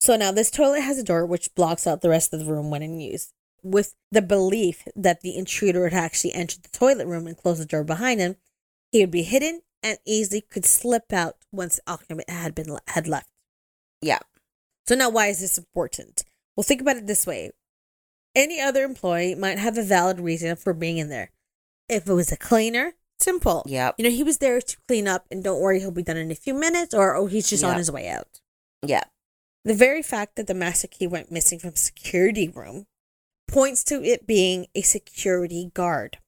[0.00, 2.70] So now this toilet has a door which blocks out the rest of the room
[2.70, 7.26] when in use, with the belief that the intruder had actually entered the toilet room
[7.26, 8.36] and closed the door behind him.
[8.92, 13.28] He would be hidden and easily could slip out once occupant had been had left.
[14.00, 14.20] yeah.
[14.86, 16.24] So now, why is this important?
[16.54, 17.50] Well, think about it this way:
[18.36, 21.30] any other employee might have a valid reason for being in there.
[21.88, 23.64] If it was a cleaner, simple.
[23.66, 23.96] Yep.
[23.98, 26.30] You know, he was there to clean up, and don't worry, he'll be done in
[26.30, 28.40] a few minutes, or oh, he's just on his way out.
[28.82, 29.04] Yeah.
[29.64, 32.86] The very fact that the master key went missing from security room
[33.48, 36.18] points to it being a security guard.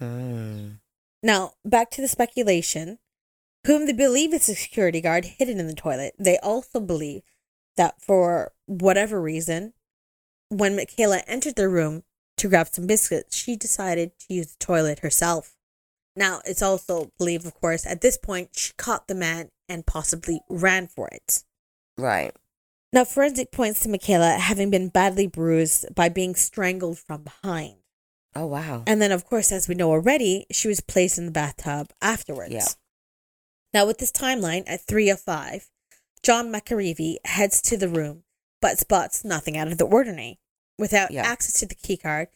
[0.00, 0.78] Mm.
[1.22, 2.98] Now, back to the speculation.
[3.66, 6.14] Whom they believe is a security guard hidden in the toilet.
[6.18, 7.22] They also believe
[7.76, 9.74] that for whatever reason,
[10.48, 12.04] when Michaela entered the room
[12.38, 15.54] to grab some biscuits, she decided to use the toilet herself.
[16.16, 20.40] Now, it's also believed, of course, at this point, she caught the man and possibly
[20.48, 21.44] ran for it.
[21.96, 22.34] Right.
[22.92, 27.76] Now, forensic points to Michaela having been badly bruised by being strangled from behind.
[28.34, 28.84] Oh wow.
[28.86, 32.52] And then, of course, as we know already, she was placed in the bathtub afterwards.
[32.52, 32.66] Yeah.
[33.74, 35.66] Now, with this timeline at 3.05,
[36.22, 38.24] John McAreavey heads to the room,
[38.60, 40.38] but spots nothing out of the ordinary.
[40.78, 41.22] Without Yeah.
[41.26, 42.28] access to the keycard,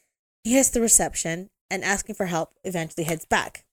[0.44, 3.64] he hits the reception and asking for help eventually heads back.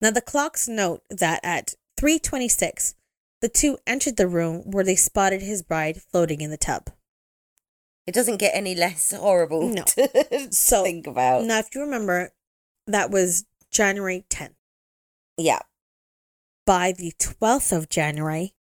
[0.00, 2.94] Now, the clocks note that at 3.26,
[3.40, 6.90] the two entered the room where they spotted his bride floating in the tub.
[8.06, 9.82] It doesn't get any less horrible No.
[9.86, 11.44] to So, think about.
[11.44, 12.32] Now, if you remember,
[12.86, 14.54] that was January 10th.
[15.36, 15.60] Yeah.
[16.64, 18.54] By the 12th of January,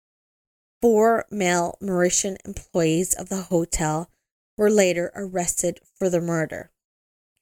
[0.85, 4.07] four male Mauritian employees of the hotel
[4.55, 6.69] were later arrested for the murder.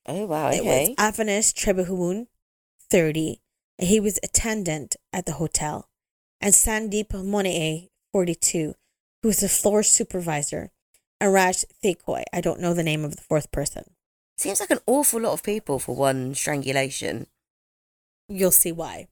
[0.06, 0.48] Oh wow.
[0.48, 0.96] It Okay.
[0.98, 2.28] was Avinash Treebhoowoon,
[2.90, 3.42] 30,
[3.78, 5.90] and he was attendant at the hotel,
[6.40, 8.76] and Sandeep Moneea, 42,
[9.22, 10.72] who was the floor supervisor,
[11.20, 12.24] and Raj Theekoy.
[12.32, 13.84] I don't know the name of the fourth person.
[14.38, 17.28] Seems like an awful lot of people for one strangulation.
[18.30, 19.08] You'll see why.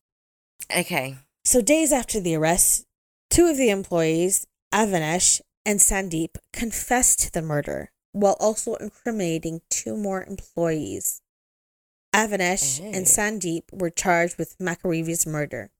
[0.73, 1.17] Okay.
[1.43, 2.85] So, days after the arrest,
[3.31, 9.95] two of the employees, Avinash and Sandeep, confessed to the murder while also incriminating two
[9.97, 11.21] more employees.
[12.13, 13.09] Avinash and Oh.
[13.09, 15.71] Sandeep were charged with McAreavey's murder,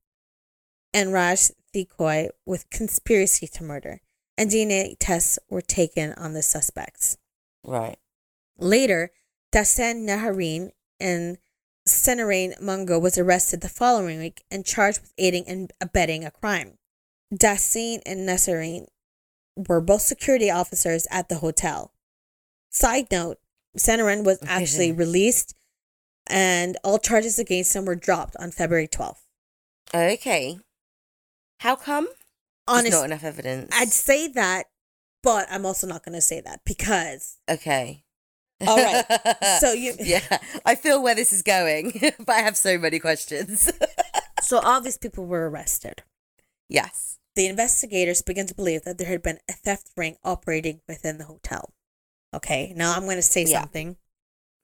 [0.93, 4.01] and Raj Theekoy with conspiracy to murder,
[4.37, 7.17] and DNA tests were taken on the suspects.
[7.65, 7.99] Right.
[8.57, 9.11] Later,
[9.53, 11.37] Dassen Narayanen and
[11.85, 16.77] Seenarain Mungroo was arrested the following week and charged with aiding and abetting a crime.
[17.33, 18.87] Dasin and Nasareen
[19.55, 21.93] were both security officers at the hotel.
[22.69, 23.37] Side note,
[23.77, 25.55] Senarain was actually released
[26.27, 29.21] and all charges against him were dropped on February 12th.
[29.93, 30.59] Okay.
[31.59, 32.05] How come?
[32.67, 33.69] There's Honest, not enough evidence.
[33.73, 34.65] I'd say that,
[35.23, 38.03] but I'm also not going to say that because Okay.
[38.65, 39.03] All right.
[39.59, 40.21] So you- Yeah,
[40.65, 43.71] I feel where this is going, but I have so many questions.
[44.41, 46.03] so all these people were arrested.
[46.69, 47.17] yes.
[47.35, 51.25] The investigators began to believe that there had been a theft ring operating within the
[51.25, 51.73] hotel.
[52.33, 53.61] Okay, now I'm going to say Yeah.
[53.61, 53.97] something.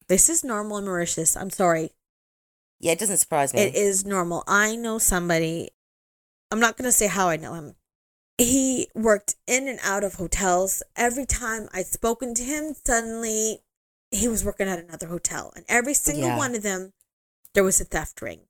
[0.07, 1.35] This is normal in Mauritius.
[1.35, 1.93] I'm sorry.
[2.79, 3.61] Yeah, it doesn't surprise me.
[3.61, 4.43] It is normal.
[4.47, 5.71] I know somebody,
[6.51, 7.75] I'm not going to say how I know him.
[8.37, 10.83] He worked in and out of hotels.
[10.95, 13.63] Every time I'd spoken to him, suddenly
[14.11, 15.51] he was working at another hotel.
[15.55, 16.37] And every single Yeah.
[16.37, 16.93] one of them,
[17.53, 18.47] there was a theft ring.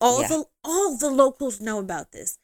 [0.00, 0.28] All Yeah.
[0.28, 2.38] the all the locals know about this.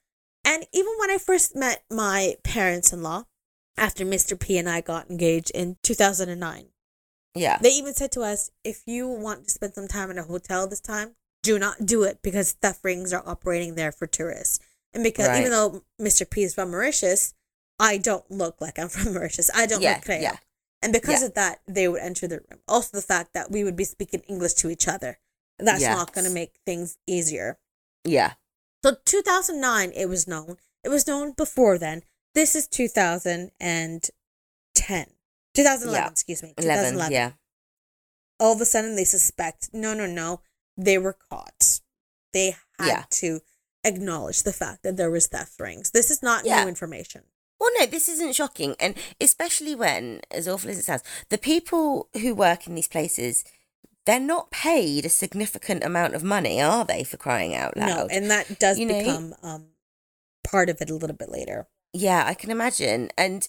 [0.46, 3.24] And even when I first met my parents in law,
[3.76, 4.38] after Mr.
[4.38, 6.68] P and I got engaged in 2009,
[7.34, 7.58] yeah.
[7.60, 10.66] they even said to us, if you want to spend some time in a hotel
[10.68, 14.60] this time, do not do it because theft rings are operating there for tourists.
[14.94, 15.40] And because Right.
[15.40, 16.28] even though Mr.
[16.28, 17.34] P is from Mauritius,
[17.78, 19.50] I don't look like I'm from Mauritius.
[19.52, 20.22] I don't Yeah, look Creole.
[20.22, 20.36] yeah.
[20.80, 21.26] And because Yeah.
[21.26, 22.60] of that, they would enter the room.
[22.68, 25.18] Also, the fact that we would be speaking English to each other.
[25.58, 27.58] That's not going to make things easier.
[28.04, 28.34] Yeah.
[28.86, 30.58] So 2009, it was known.
[30.84, 32.04] It was known before then.
[32.34, 33.50] This is 2010.
[35.54, 36.08] 2011, Yeah.
[36.08, 36.54] excuse me.
[36.56, 36.92] 11.
[36.94, 37.32] 2011 Yeah.
[38.38, 40.42] all of a sudden they suspect no no no
[40.76, 41.80] they were caught
[42.34, 43.04] they had Yeah.
[43.10, 43.40] to
[43.82, 46.62] acknowledge the fact that there was theft rings this is not Yeah.
[46.62, 47.24] new information
[47.58, 48.76] Well, no, this isn't shocking.
[48.78, 53.44] And especially when, as awful as it sounds, the people who work in these places,
[54.06, 57.88] they're not paid a significant amount of money, are they, for crying out loud?
[57.88, 59.66] no and that does You know- become um
[60.44, 63.10] part of it a little bit later Yeah, I can imagine.
[63.18, 63.48] And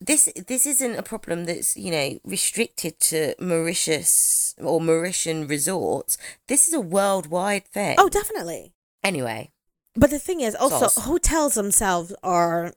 [0.00, 6.18] this this isn't a problem that's, you know, restricted to Mauritius or Mauritian resorts.
[6.48, 7.96] This is a worldwide thing.
[7.98, 9.50] oh definitely Anyway,
[9.94, 11.04] but the thing is also Sauce.
[11.06, 12.74] hotels themselves are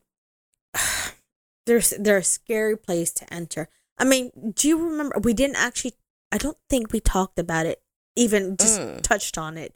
[1.66, 5.94] they're they're a scary place to enter i mean do you remember we didn't actually
[6.32, 7.82] i don't think we talked about it
[8.16, 9.02] even just Mm.
[9.02, 9.74] touched on it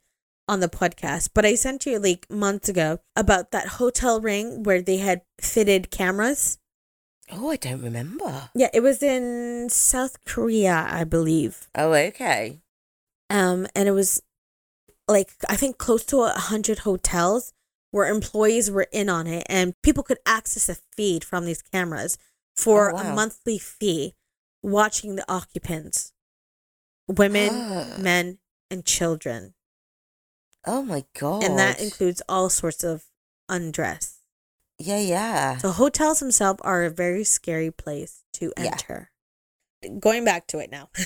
[0.48, 4.82] on the podcast but i sent you like months ago about that hotel ring where
[4.82, 6.58] they had fitted cameras
[7.32, 8.50] oh, I don't remember.
[8.54, 12.62] yeah it was in south korea i believe Oh, okay.
[13.30, 14.22] um and it was
[15.08, 17.54] like i think close to a hundred hotels
[17.92, 22.18] where employees were in on it and people could access a feed from these cameras
[22.56, 24.14] for Oh, a monthly fee
[24.62, 26.13] watching the occupants
[27.16, 27.96] women Ah.
[28.00, 28.40] men
[28.72, 29.54] and children
[30.66, 31.44] Oh my god.
[31.44, 33.06] and that includes all sorts of
[33.50, 34.20] undress
[34.80, 35.58] Yeah, yeah.
[35.58, 38.64] so hotels themselves are a very scary place to Yeah.
[38.72, 39.12] enter
[40.00, 40.90] going back to it now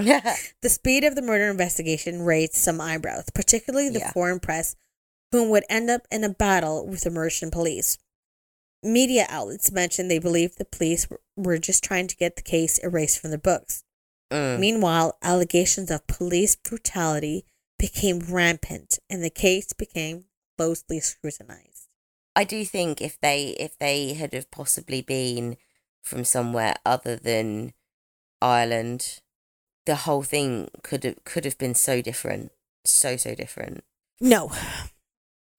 [0.00, 0.36] Yeah.
[0.62, 4.12] The speed of the murder investigation raised some eyebrows, particularly the Yeah.
[4.12, 4.74] foreign press,
[5.30, 7.98] whom would end up in a battle with the Mauritian police.
[8.82, 11.06] Media outlets mentioned they believed the police
[11.36, 13.84] were just trying to get the case erased from the books.
[14.30, 14.58] Mm.
[14.58, 17.44] Meanwhile, allegations of police brutality
[17.78, 20.24] became rampant and the case became
[20.56, 21.88] closely scrutinized.
[22.36, 25.56] I do think if they if they had have possibly been
[26.02, 27.72] from somewhere other than
[28.40, 29.20] Ireland,
[29.86, 32.52] the whole thing could have could have been so different,
[32.84, 33.82] so so different.
[34.20, 34.52] No,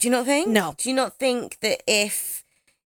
[0.02, 0.48] Do you not think?
[0.48, 0.74] No.
[0.78, 2.44] Do you not think that if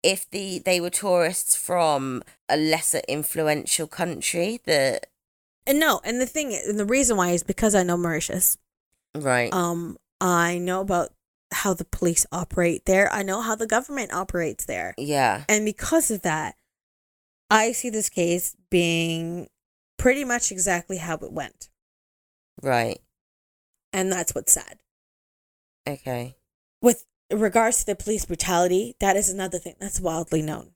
[0.01, 5.05] if the they were tourists from a lesser influential country that
[5.67, 8.57] and no, and the thing, and the reason why is because I know Mauritius.
[9.15, 11.09] right Um, I know about
[11.51, 13.11] how the police operate there.
[13.11, 14.93] I know how the government operates there.
[14.97, 16.55] yeah And because of that,
[17.49, 19.47] I see this case being
[19.97, 21.69] pretty much exactly how it went.
[22.61, 22.99] right
[23.93, 24.79] And that's what's sad.
[25.87, 26.35] okay
[26.81, 30.71] With regards to the police brutality, that is another thing that's wildly known.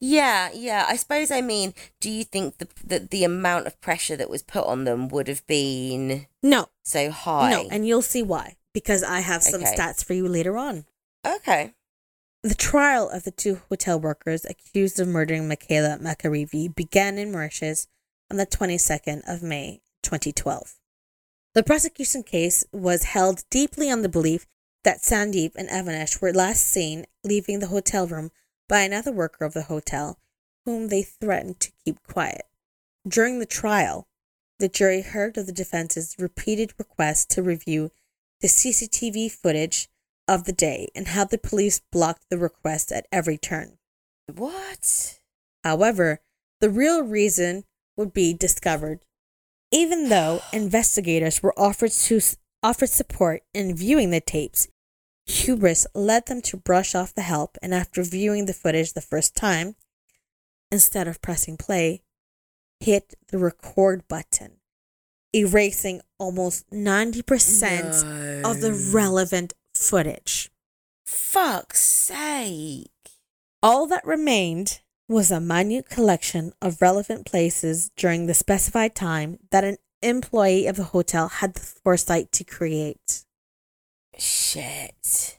[0.00, 0.84] Yeah, yeah.
[0.88, 4.42] I suppose I mean, do you think the the, the amount of pressure that was
[4.42, 7.50] put on them would have been No, so high?
[7.50, 9.74] no, and you'll see why because I have some Okay.
[9.76, 10.84] stats for you later on.
[11.26, 11.74] okay.
[12.42, 17.86] The trial of the two hotel workers accused of murdering Michaela McAreavey began in Mauritius
[18.30, 20.74] on the 22nd of May 2012.
[21.54, 24.46] The prosecution case was held deeply on the belief
[24.82, 28.30] that Sandeep and Avinash were last seen leaving the hotel room
[28.74, 30.18] by another worker of the hotel,
[30.64, 32.42] whom they threatened to keep quiet.
[33.06, 34.08] During the trial,
[34.58, 37.92] the jury heard of the defense's repeated requests to review
[38.40, 39.88] the CCTV footage
[40.26, 43.78] of the day and how the police blocked the request at every turn.
[44.26, 45.20] What?
[45.62, 46.18] However,
[46.60, 47.62] the real reason
[47.96, 49.04] would be discovered.
[49.70, 52.20] Even though investigators were offered to
[52.60, 54.66] offered support in viewing the tapes,
[55.26, 59.34] hubris led them to brush off the help and after viewing the footage the first
[59.34, 59.76] time,
[60.70, 62.02] instead of pressing play,
[62.80, 64.58] hit the record button,
[65.34, 70.50] erasing almost 90% of the relevant footage.
[71.06, 72.90] Fuck's sake.
[73.62, 79.64] All that remained was a minute collection of relevant places during the specified time that
[79.64, 83.24] an employee of the hotel had the foresight to create.
[84.18, 85.38] Shit.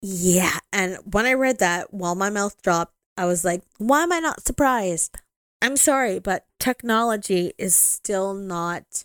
[0.00, 4.12] Yeah, and when I read that, while my mouth dropped, I was like, why am
[4.12, 5.16] I not surprised?
[5.60, 9.04] I'm sorry, but technology is still not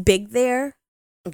[0.00, 0.76] big there.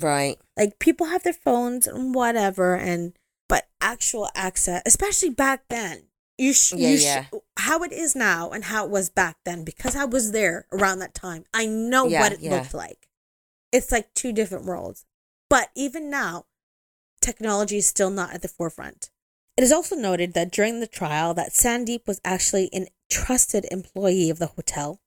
[0.01, 0.37] Right.
[0.57, 3.13] Like people have their phones and whatever, and
[3.49, 6.05] but actual access, especially back then,
[6.39, 7.27] you sh- Yeah, you sh- yeah.
[7.59, 10.99] how it is now and how it was back then because I was there around
[11.01, 11.45] that time.
[11.55, 12.57] I know Yeah, what it yeah.
[12.57, 13.07] looked like.
[13.71, 15.05] It's like two different worlds.
[15.49, 16.47] But even now,
[17.23, 19.11] technology is still not at the forefront.
[19.57, 24.31] It is also noted that during the trial that Sandeep was actually an trusted employee
[24.31, 25.01] of the hotel,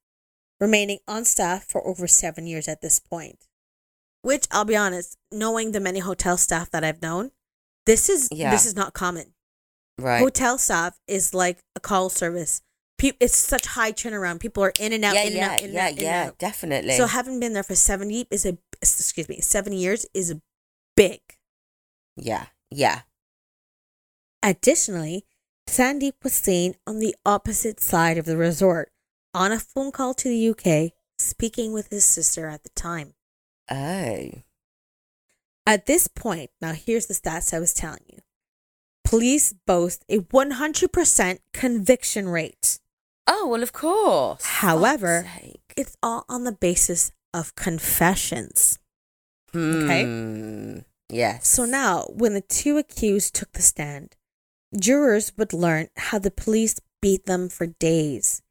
[0.59, 3.47] remaining on staff for over 7 years at this point.
[4.21, 7.31] Which I'll be honest, knowing the many hotel staff that I've known,
[7.85, 8.51] this is Yeah.
[8.51, 9.33] this is not common.
[9.97, 10.19] Right.
[10.19, 12.61] Hotel staff is like a call service.
[12.97, 14.39] Pe- it's such high turnaround.
[14.39, 15.97] People are in and out, yeah, in and yeah, out, in and yeah, out, in
[15.97, 16.37] yeah, out.
[16.37, 16.97] definitely.
[16.97, 20.33] So having been there for seven ye- is a excuse me seven years is
[20.95, 21.19] big.
[22.15, 23.01] Yeah, yeah.
[24.43, 25.25] Additionally,
[25.67, 28.91] Sandeep was seen on the opposite side of the resort
[29.33, 33.13] on a phone call to the UK, speaking with his sister at the time.
[33.69, 34.29] Oh.
[35.67, 38.19] At this point, now here's the stats I was telling you.
[39.03, 42.79] Police boast a 100% conviction rate.
[43.27, 44.45] Oh, well, of course.
[44.45, 45.27] However,
[45.75, 48.77] It's all on the basis of confessions.
[49.53, 50.03] okay.
[50.03, 50.79] Hmm.
[51.09, 51.47] Yes.
[51.47, 54.15] So now, when the two accused took the stand,
[54.77, 58.41] jurors would learn how the police beat them for days,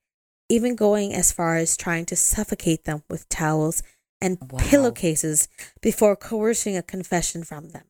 [0.49, 3.83] even going as far as trying to suffocate them with towels
[4.21, 4.59] and Wow.
[4.61, 5.49] pillowcases
[5.83, 7.85] before coercing a confession from them.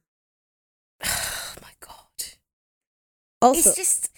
[1.06, 2.24] Oh my god.
[3.40, 4.10] Also, it's just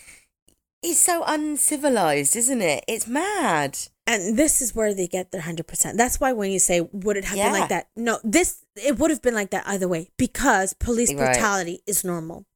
[0.82, 2.84] it's so uncivilized, isn't it?
[2.88, 3.76] It's mad.
[4.07, 5.97] And this is where they get their 100%.
[5.97, 7.89] That's why when you say, would it have been like that?
[7.97, 11.19] No, this, it would have been like that either way because police Right.
[11.33, 12.47] brutality is normal.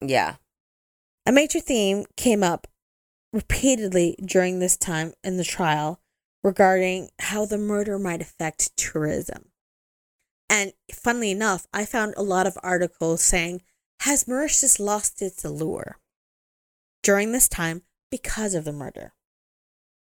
[0.00, 0.36] Yeah.
[1.26, 2.68] A major theme came up
[3.32, 6.00] repeatedly during this time in the trial
[6.44, 9.50] regarding how the murder might affect tourism.
[10.48, 13.62] And funnily enough, I found a lot of articles saying,
[14.02, 15.98] Has Mauritius lost its allure
[17.02, 17.82] during this time
[18.12, 19.12] because of the murder?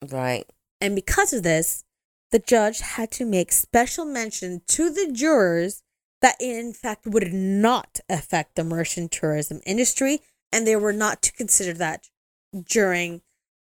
[0.08, 0.46] Right.
[0.80, 1.84] And because of this,
[2.32, 5.82] the judge had to make special mention to the jurors
[6.22, 10.22] that it in fact would not affect the Mauritian tourism industry
[10.52, 12.10] and they were not to consider that
[12.68, 13.22] during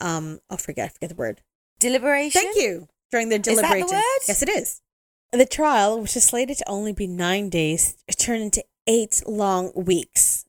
[0.01, 1.41] um I forget I forget the word.
[1.79, 2.43] Deliberation.
[2.43, 2.89] Thank you.
[3.11, 3.89] During their that the deliberation.
[3.89, 4.21] word?
[4.29, 4.81] Yes it is.
[5.33, 10.45] The trial, which is slated to only be nine days, turned into eight long weeks.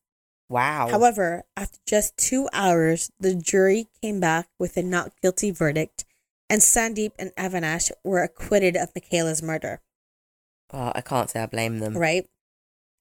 [0.49, 0.89] Wow.
[0.89, 6.03] However, after just two hours, the jury came back with a not guilty verdict,
[6.49, 9.81] and Sandeep and Avinash were acquitted of Michaela's murder.
[10.71, 11.97] well, I can't say I blame them.
[11.97, 12.27] Right?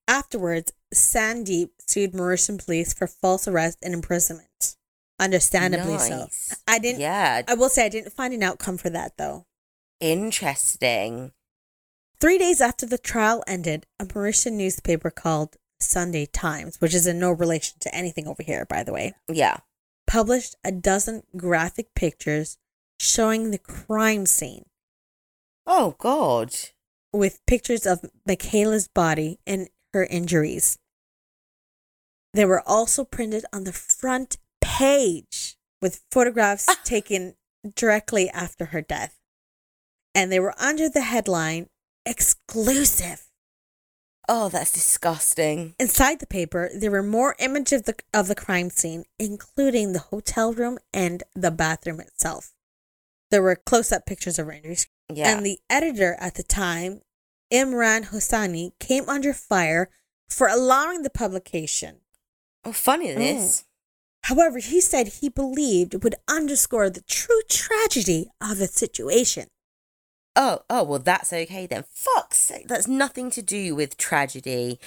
[0.09, 4.76] Afterwards, Sandeep sued Mauritian police for false arrest and imprisonment.
[5.20, 6.20] Understandably so.
[6.20, 6.55] Nice.
[6.66, 7.01] I didn't.
[7.01, 7.43] Yeah.
[7.47, 9.47] I will say I didn't find an outcome for that though.
[10.01, 11.32] Interesting.
[12.20, 17.18] Three days after the trial ended, a Mauritian newspaper called Sunday Times, which is in
[17.18, 19.59] no relation to anything over here, by the way, Yeah.
[20.07, 22.59] published a dozen graphic pictures
[23.03, 24.65] showing the crime scene
[25.67, 26.55] Oh God.
[27.13, 30.79] with pictures of Michaela's body and her injuries.
[32.33, 36.79] They were also printed on the front page with photographs Ah.
[36.85, 37.35] taken
[37.75, 39.19] directly after her death.
[40.15, 41.69] And they were under the headline
[42.07, 43.25] exclusive.
[44.29, 45.75] Oh, that's disgusting.
[45.79, 49.99] Inside the paper, there were more images of the of the crime scene, including the
[49.99, 52.55] hotel room and the bathroom itself.
[53.33, 54.87] There were close-up pictures of injuries.
[55.12, 55.35] Yeah.
[55.37, 57.01] And the editor at the time,
[57.53, 59.91] Imran Hosseini, came under fire
[60.28, 61.97] for allowing the publication.
[62.64, 63.16] oh, funny Mm.
[63.16, 63.64] this.
[64.24, 69.49] However, he said he believed it would underscore the true tragedy of the situation.
[70.37, 71.85] Oh, oh, well, that's okay then.
[71.91, 72.68] Fuck's sake.
[72.68, 74.78] That's nothing to do with tragedy.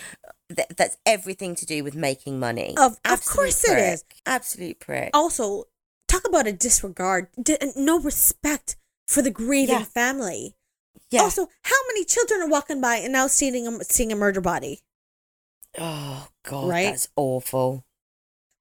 [0.56, 2.76] Th- that's everything to do with making money.
[2.78, 3.94] Of- of course it prick.
[3.94, 4.04] is.
[4.26, 5.10] Absolute prick.
[5.14, 5.66] Also,
[6.16, 8.76] talk about a disregard, di- no respect
[9.08, 9.84] for the grieving Yeah.
[9.86, 10.56] family.
[11.12, 11.22] yeah.
[11.22, 14.82] Also, how many children are walking by and now seeing a, seeing a murder body?
[15.78, 16.70] oh, God.
[16.70, 16.86] Right?
[16.92, 17.86] That's awful.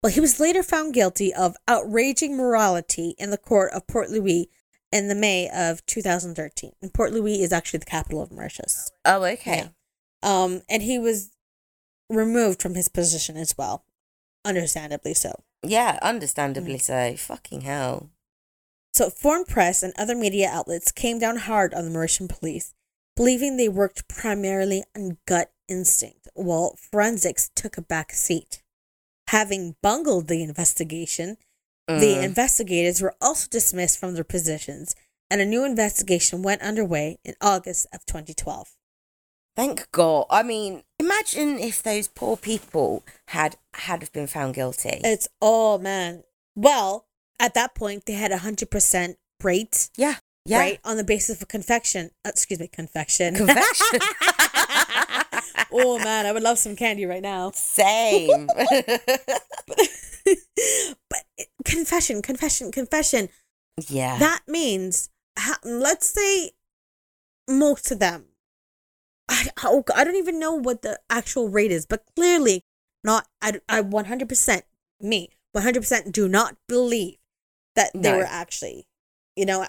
[0.03, 4.51] Well, he was later found guilty of outraging morality in the court of Port Louis
[4.93, 6.73] in the May of 2013.
[6.83, 8.91] And Port Louis is actually the capital of Mauritius.
[9.05, 9.71] Oh, okay.
[10.23, 11.31] Um, and he was
[12.11, 13.85] removed from his position as well,
[14.45, 15.43] understandably so.
[15.65, 16.03] Yeah, Mm.
[16.03, 17.17] understandably so.
[17.17, 18.11] Fucking hell.
[18.95, 22.75] So, foreign press and other media outlets came down hard on the Mauritian police,
[23.17, 28.63] believing they worked primarily on gut instinct, while forensics took a back seat.
[29.29, 31.39] Having bungled the investigation,
[31.89, 32.23] the Mm.
[32.23, 34.95] investigators were also dismissed from their positions,
[35.31, 38.77] and a new investigation went underway in August of 2012.
[39.57, 40.27] Thank God.
[40.31, 45.01] I mean, imagine if those poor people had had have been found guilty.
[45.05, 46.25] It's oh man.
[46.57, 47.07] Well,
[47.39, 50.17] at that point, they had a hundred percent rate, yeah.
[50.47, 50.59] Yeah.
[50.59, 52.11] right, on the basis of confection.
[52.25, 53.35] Uh, excuse me, confection.
[53.35, 54.01] Confession.
[55.73, 57.51] oh man, I would love some candy right now.
[57.55, 58.47] Same.
[60.27, 63.29] but it- confession, confession, confession.
[63.89, 64.19] yeah.
[64.19, 66.51] That means, ha- let's say,
[67.49, 68.27] most of them.
[69.29, 72.63] I, oh, I don't even know what the actual rate is, but clearly
[73.03, 73.27] not.
[73.41, 74.63] I, I 100%
[75.01, 77.17] me 100% do not believe
[77.77, 78.19] that they No.
[78.19, 78.87] were actually,
[79.37, 79.67] you know,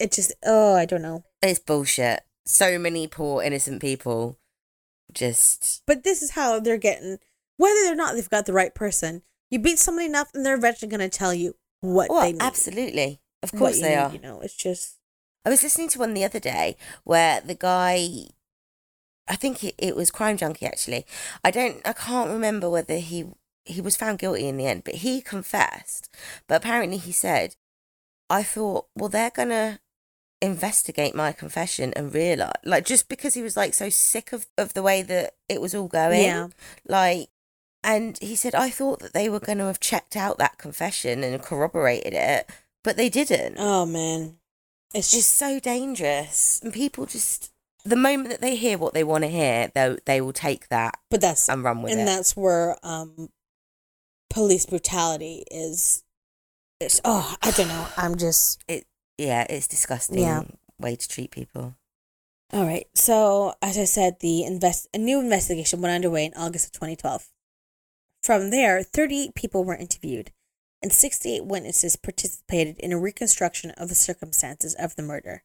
[0.00, 1.24] it just oh I don't know.
[1.42, 2.20] it's bullshit.
[2.46, 4.38] So many poor innocent people
[5.12, 7.18] just But this is how they're getting
[7.56, 9.22] whether or not they've got the right person.
[9.50, 12.42] You beat somebody enough, and they're eventually going to tell you what well, they need.
[12.42, 13.20] absolutely.
[13.42, 14.12] Of course they need, are.
[14.12, 14.96] You know, it's just
[15.44, 18.08] I was listening to one the other day where the guy,
[19.30, 21.06] I think it, it was Crime Junkie actually.
[21.44, 23.26] I don't, I can't remember whether he
[23.64, 26.12] he was found guilty in the end, but he confessed.
[26.48, 27.54] But apparently he said,
[28.28, 29.80] "I thought, well, they're gonna
[30.42, 34.74] investigate my confession and realize, like, just because he was like so sick of of
[34.74, 36.48] the way that it was all going, Yeah.
[36.86, 37.28] like."
[37.82, 41.24] And he said, I thought that they were going to have checked out that confession
[41.24, 42.50] and corroborated it,
[42.84, 44.36] but they didn't oh man,
[44.92, 47.52] it's it's just so dangerous and people just
[47.84, 50.98] the moment that they hear what they want to hear they they will take that
[51.10, 52.02] but that's and run with and it.
[52.02, 53.28] And that's where um
[54.28, 56.02] police brutality is
[56.78, 57.86] it's oh i don't know.
[57.96, 58.86] I'm just it.
[59.18, 60.42] yeah it's disgusting Yeah.
[60.78, 61.74] way to treat people.
[62.52, 62.86] All right.
[62.94, 67.28] So as i said the invest a new investigation went underway in august of 2012
[68.22, 70.30] from there 38 people were interviewed
[70.82, 75.42] and 68 witnesses participated in a reconstruction of the circumstances of the murder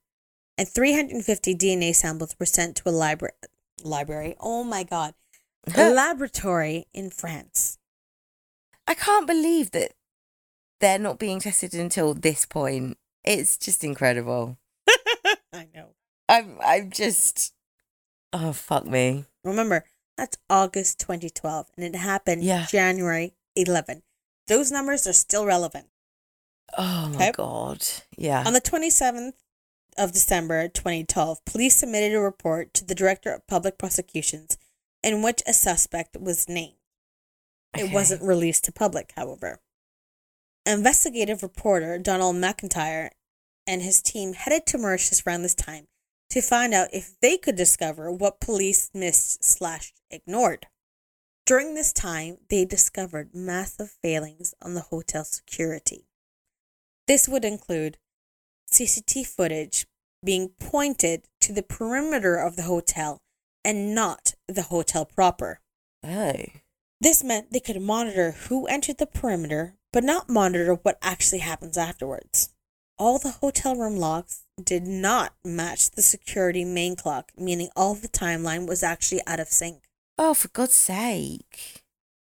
[0.57, 3.33] and 350 dna samples were sent to a library
[3.83, 4.35] library.
[4.39, 5.13] Oh my god.
[5.75, 7.77] A laboratory in france.
[8.87, 9.93] I can't believe that
[10.79, 12.97] they're not being tested until this point.
[13.23, 14.57] It's just incredible.
[15.53, 15.89] I know.
[16.29, 17.53] I'm i'm just
[18.33, 19.25] oh fuck me.
[19.43, 19.85] Remember,
[20.17, 22.65] that's August 2012, and it happened Yeah.
[22.67, 24.01] January 11.
[24.47, 25.87] Those numbers are still relevant.
[26.77, 27.31] oh my Okay.
[27.33, 27.83] god.
[28.17, 28.43] Yeah.
[28.45, 29.33] On the 27th
[29.97, 34.57] of December 2012, police submitted a report to the Director of Public Prosecutions
[35.03, 36.75] in which a suspect was named.
[37.77, 39.59] It wasn't released to public, however.
[40.65, 43.09] Investigative reporter Donald McIntyre
[43.67, 45.85] and his team headed to Mauritius around this time
[46.29, 50.67] to find out if they could discover what police missed slash ignored.
[51.45, 56.07] During this time, they discovered massive failings on the hotel security.
[57.07, 57.97] This would include
[58.71, 59.85] CCTV footage
[60.23, 63.21] being pointed to the perimeter of the hotel
[63.63, 65.59] and not the hotel proper.
[66.03, 66.33] oh
[67.01, 71.77] This meant they could monitor who entered the perimeter, but not monitor what actually happens
[71.77, 72.49] afterwards.
[72.97, 78.07] All the hotel room logs did not match the security main clock, meaning all the
[78.07, 79.83] timeline was actually out of sync.
[80.17, 81.83] oh for god's sake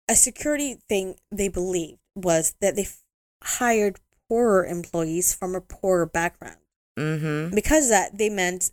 [0.08, 3.04] a security thing they believed was that they f-
[3.44, 6.58] hired poorer employees from a poorer background.
[6.98, 7.54] Mm-hmm.
[7.56, 8.72] Because of that, they meant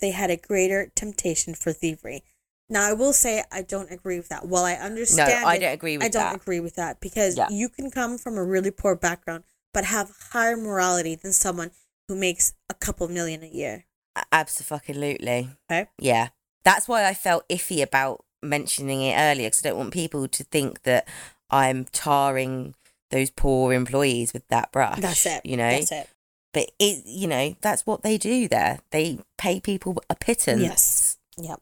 [0.00, 2.22] they had a greater temptation for thievery.
[2.68, 4.46] Now, I will say I don't agree with that.
[4.46, 6.36] While I understand, No, I don't agree with I don't that.
[6.36, 7.48] agree with that because Yeah.
[7.50, 11.70] you can come from a really poor background but have higher morality than someone
[12.08, 13.86] who makes a couple million a year.
[14.30, 15.48] Absolutely.
[15.70, 15.88] Okay.
[15.98, 16.28] Yeah.
[16.64, 20.44] That's why I felt iffy about mentioning it earlier because I don't want people to
[20.44, 21.08] think that
[21.50, 22.74] I'm tarring
[23.12, 24.98] those poor employees with that brush.
[24.98, 25.46] That's it.
[25.46, 26.08] You know, That's it.
[26.52, 28.80] but it, you know, that's what they do there.
[28.90, 30.60] They pay people a pittance.
[30.60, 31.18] Yes.
[31.38, 31.60] Yep.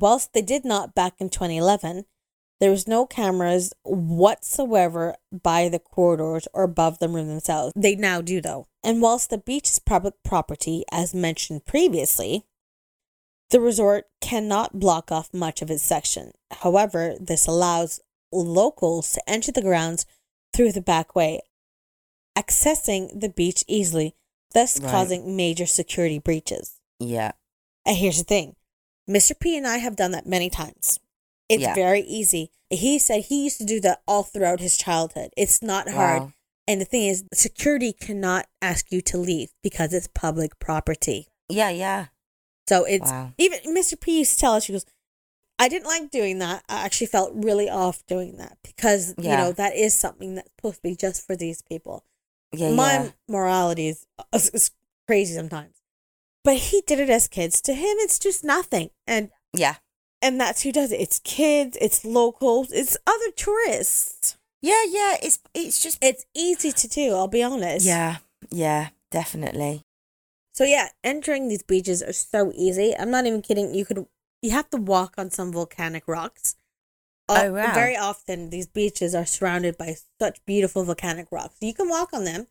[0.00, 2.04] Whilst they did not back in 2011,
[2.58, 7.72] there was no cameras whatsoever by the corridors or above the room themselves.
[7.76, 8.66] They now do though.
[8.82, 12.44] And whilst the beach is public property, as mentioned previously,
[13.50, 16.32] the resort cannot block off much of its section.
[16.50, 18.00] However, this allows
[18.32, 20.04] locals to enter the grounds
[20.56, 21.40] through the back way,
[22.36, 24.14] accessing the beach easily,
[24.52, 24.90] thus Right.
[24.90, 26.80] causing major security breaches.
[26.98, 27.32] Yeah.
[27.84, 28.56] And here's the thing
[29.08, 29.38] Mr.
[29.38, 30.98] P and I have done that many times.
[31.48, 31.74] It's Yeah.
[31.74, 32.50] very easy.
[32.70, 35.30] He said he used to do that all throughout his childhood.
[35.36, 36.22] It's not hard.
[36.22, 36.32] Wow.
[36.66, 41.28] And the thing is, security cannot ask you to leave because it's public property.
[41.48, 41.70] Yeah.
[41.70, 42.06] Yeah.
[42.68, 43.32] So it's Wow.
[43.38, 44.00] even Mr.
[44.00, 44.84] P used to tell us, she goes,
[45.58, 46.64] I didn't like doing that.
[46.68, 50.76] I actually felt really off doing that because, you know, that is something that's supposed
[50.76, 52.04] to be just for these people.
[52.52, 52.72] Yeah.
[52.72, 53.10] My yeah.
[53.28, 54.70] morality is, is, is
[55.06, 55.76] crazy sometimes.
[56.44, 57.60] But he did it as kids.
[57.62, 58.90] To him, it's just nothing.
[59.06, 59.76] And Yeah.
[60.20, 61.00] and that's who does it.
[61.00, 64.36] It's kids, it's locals, it's other tourists.
[64.60, 64.84] Yeah.
[64.88, 65.16] Yeah.
[65.22, 65.98] It's it's just.
[66.02, 67.86] It's easy to do, I'll be honest.
[67.86, 68.18] Yeah.
[68.50, 68.90] Yeah.
[69.10, 69.84] Definitely.
[70.52, 72.94] So yeah, entering these beaches are so easy.
[72.96, 73.74] I'm not even kidding.
[73.74, 74.06] You could
[74.42, 76.56] you have to walk on some volcanic rocks.
[77.28, 77.74] Oh, wow.
[77.74, 81.56] Very often these beaches are surrounded by such beautiful volcanic rocks.
[81.60, 82.46] You can walk on them.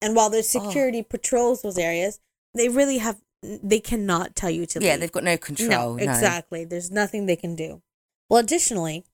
[0.00, 0.42] And while the Oh.
[0.42, 2.20] security patrols those areas,
[2.54, 4.92] they really have they cannot tell you to Yeah.
[4.92, 5.00] leave.
[5.00, 5.68] They've got no control.
[5.68, 6.64] No, exactly.
[6.64, 7.82] There's nothing they can do.
[8.30, 9.04] Well, additionally,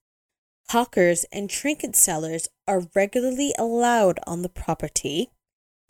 [0.68, 5.32] hawkers and trinket sellers are regularly allowed on the property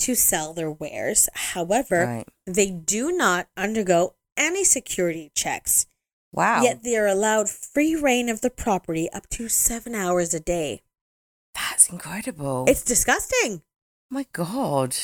[0.01, 1.29] to sell their wares.
[1.35, 2.29] However, Right.
[2.47, 5.87] they do not undergo any security checks.
[6.33, 6.63] Wow.
[6.63, 10.83] Yet they are allowed free reign of the property up to seven hours a day.
[11.55, 12.65] That's incredible.
[12.69, 13.63] It's disgusting.
[14.13, 14.97] my God.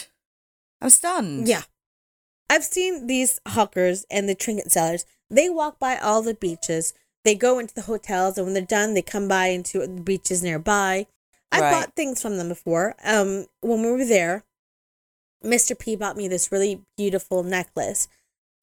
[0.81, 1.47] I'm stunned.
[1.49, 1.63] Yeah.
[2.51, 5.05] I've seen these hawkers and the trinket sellers.
[5.31, 6.93] They walk by all the beaches.
[7.25, 10.43] They go into the hotels, and when they're done, they come by into the beaches
[10.43, 11.07] nearby.
[11.53, 11.71] I Right.
[11.73, 12.95] bought things from them before.
[13.05, 14.45] Um, when we were there,
[15.45, 15.79] Mr.
[15.79, 18.09] P bought me this really beautiful necklace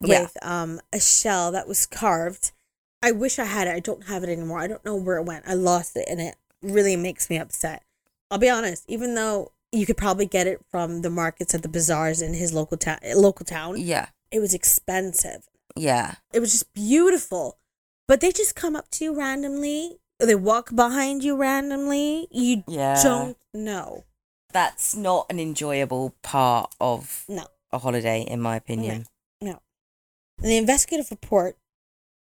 [0.01, 0.24] Yeah.
[0.24, 2.51] with um a shell that was carved.
[3.01, 3.76] I wish I had it.
[3.76, 4.59] I don't have it anymore.
[4.59, 5.47] I don't know where it went.
[5.47, 7.84] I lost it, and it really makes me upset.
[8.32, 8.86] I'll be honest.
[8.88, 12.53] Even though you could probably get it from the markets at the bazaars in his
[12.53, 14.07] local town, local town, Yeah.
[14.32, 15.49] it was expensive.
[15.76, 16.15] Yeah.
[16.32, 17.57] It was just beautiful,
[18.07, 19.99] but they just come up to you randomly.
[20.19, 22.28] They walk behind you randomly.
[22.32, 23.01] You Yeah.
[23.03, 24.05] don't know.
[24.54, 27.47] That's not an enjoyable part of No.
[27.72, 29.08] a holiday, in my opinion.
[29.41, 29.62] No.
[30.38, 31.58] And the investigative report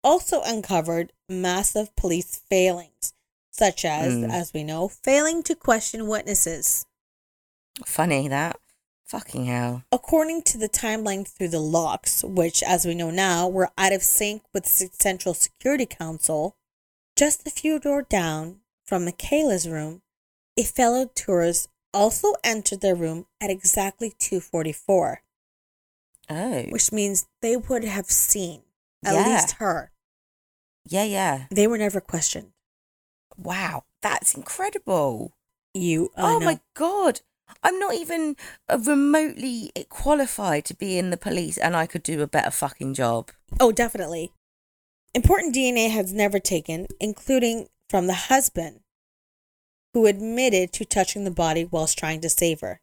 [0.04, 3.14] also uncovered massive police failings,
[3.52, 4.32] such as, Mm.
[4.32, 6.86] as we know, failing to question witnesses.
[7.86, 8.60] Funny that.
[9.06, 9.84] Fucking hell.
[9.92, 14.02] According to the timeline through the locks, which, as we know now, were out of
[14.02, 16.56] sync with the Central Security Council,
[17.16, 20.02] just a few doors down from Michaela's room,
[20.58, 25.22] a fellow tourist also entered their room at exactly 244,
[26.30, 26.64] Oh.
[26.70, 28.64] which means they would have seen
[29.06, 29.28] at Yeah.
[29.36, 29.92] least her.
[30.86, 31.46] Yeah, yeah.
[31.52, 32.52] They were never questioned.
[33.38, 33.84] Wow.
[34.02, 35.34] That's incredible.
[35.74, 36.46] You, oh know.
[36.46, 37.22] my God.
[37.62, 38.36] I'm not even
[38.70, 42.94] uh, remotely qualified to be in the police and I could do a better fucking
[42.96, 43.32] job.
[43.60, 44.32] Oh, definitely.
[45.14, 48.80] Important DNA has never taken, including from the husband,
[49.94, 52.82] who admitted to touching the body whilst trying to save her.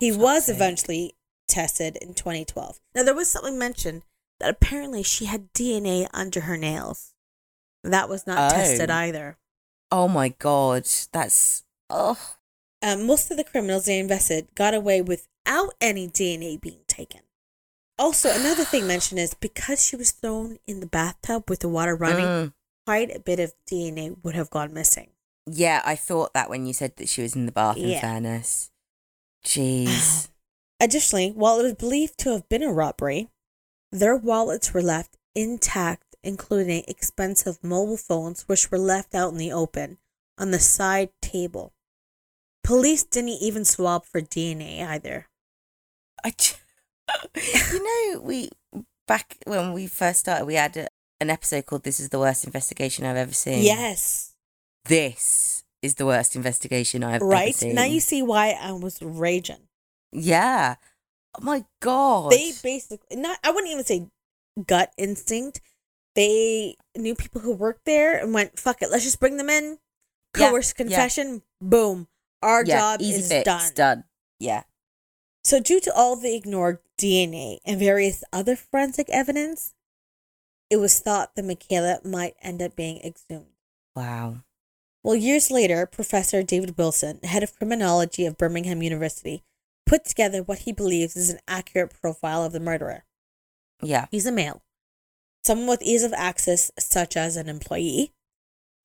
[0.00, 1.14] He fuck's was eventually
[1.48, 2.80] tested in 2012.
[2.94, 4.02] Now, there was something mentioned
[4.40, 7.12] that apparently she had DNA under her nails.
[7.82, 8.56] That was not Oh.
[8.56, 9.38] tested either.
[9.92, 10.88] Oh my God.
[11.12, 11.62] That's.
[11.90, 12.18] Oh.
[12.82, 17.20] Um, most of the criminals they invested got away without any DNA being taken.
[17.98, 21.94] Also, another thing mentioned is because she was thrown in the bathtub with the water
[21.94, 22.54] running, Mm.
[22.86, 25.10] quite a bit of DNA would have gone missing.
[25.46, 28.00] Yeah, I thought that when you said that she was in the bath, in Yeah.
[28.00, 28.70] fairness.
[29.44, 30.28] Jeez.
[30.80, 33.28] Additionally, while it was believed to have been a robbery,
[33.92, 39.52] their wallets were left intact including expensive mobile phones, which were left out in the
[39.52, 39.98] open
[40.38, 41.74] on the side table.
[42.62, 45.26] Police didn't even swab for DNA either.
[46.24, 46.54] I, j-
[47.36, 48.48] you know, we
[49.06, 50.88] back when we first started, we had a,
[51.20, 54.33] an episode called "This is the worst investigation I've ever seen." Yes.
[54.86, 57.54] This is the worst investigation I've ever Right?
[57.54, 57.74] seen.
[57.74, 59.68] Now you see why I was raging.
[60.12, 60.76] yeah.
[61.36, 62.30] Oh my god.
[62.30, 64.06] They basically not I wouldn't even say
[64.68, 65.60] gut instinct.
[66.14, 69.78] They knew people who worked there and went, fuck it, let's just bring them in.
[70.38, 70.84] Yeah, Coerced yeah.
[70.84, 72.06] confession, boom.
[72.40, 73.72] Our yeah, job easy is fix, done.
[73.74, 74.04] done.
[74.38, 74.62] Yeah.
[75.42, 79.74] So, due to all the ignored DNA and various other forensic evidence,
[80.70, 83.46] it was thought that Michaela might end up being exhumed.
[83.96, 84.42] Wow.
[85.04, 89.42] Well, years later, Professor David Wilson, head of criminology of Birmingham University,
[89.86, 93.04] put together what he believes is an accurate profile of the murderer.
[93.82, 94.06] Yeah.
[94.10, 94.62] He's a male,
[95.44, 98.12] someone with ease of access, such as an employee.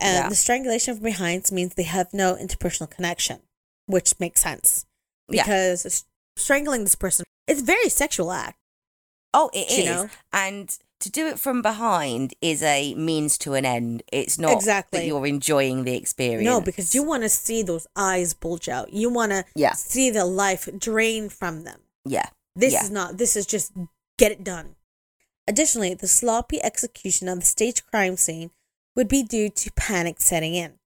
[0.02, 0.30] And Yeah.
[0.30, 3.42] the strangulation from behind means they have no interpersonal connection,
[3.86, 4.86] which makes sense
[5.30, 6.06] because s-
[6.38, 8.59] strangling this person is a very sexual act.
[9.34, 9.86] Oh, it is.
[9.86, 10.10] Know?
[10.34, 14.04] And to do it from behind is a means to an end.
[14.12, 15.00] It's not Exactly.
[15.00, 16.46] that you're enjoying the experience.
[16.46, 18.92] No, because you want to see those eyes bulge out.
[18.92, 19.74] You want to Yeah.
[19.74, 21.82] see the life drain from them.
[22.06, 22.30] Yeah.
[22.56, 22.84] This Yeah.
[22.84, 23.72] is not, this is just
[24.18, 24.76] get it done.
[25.48, 28.52] Additionally, the sloppy execution of the staged crime scene
[28.96, 30.80] would be due to panic setting in.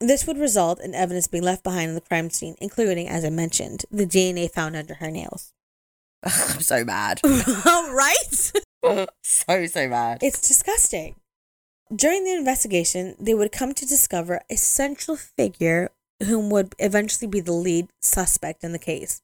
[0.00, 3.30] This would result in evidence being left behind in the crime scene, including, as I
[3.30, 5.52] mentioned, the DNA found under her nails.
[6.24, 7.20] I'm so mad.
[7.24, 8.52] right?
[9.22, 10.18] so, so mad.
[10.22, 11.16] It's disgusting.
[11.94, 15.90] During the investigation, they would come to discover a central figure
[16.22, 19.22] whom would eventually be the lead suspect in the case,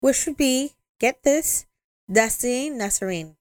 [0.00, 1.66] which would be, get this,
[2.10, 3.36] Destiny Nasserine.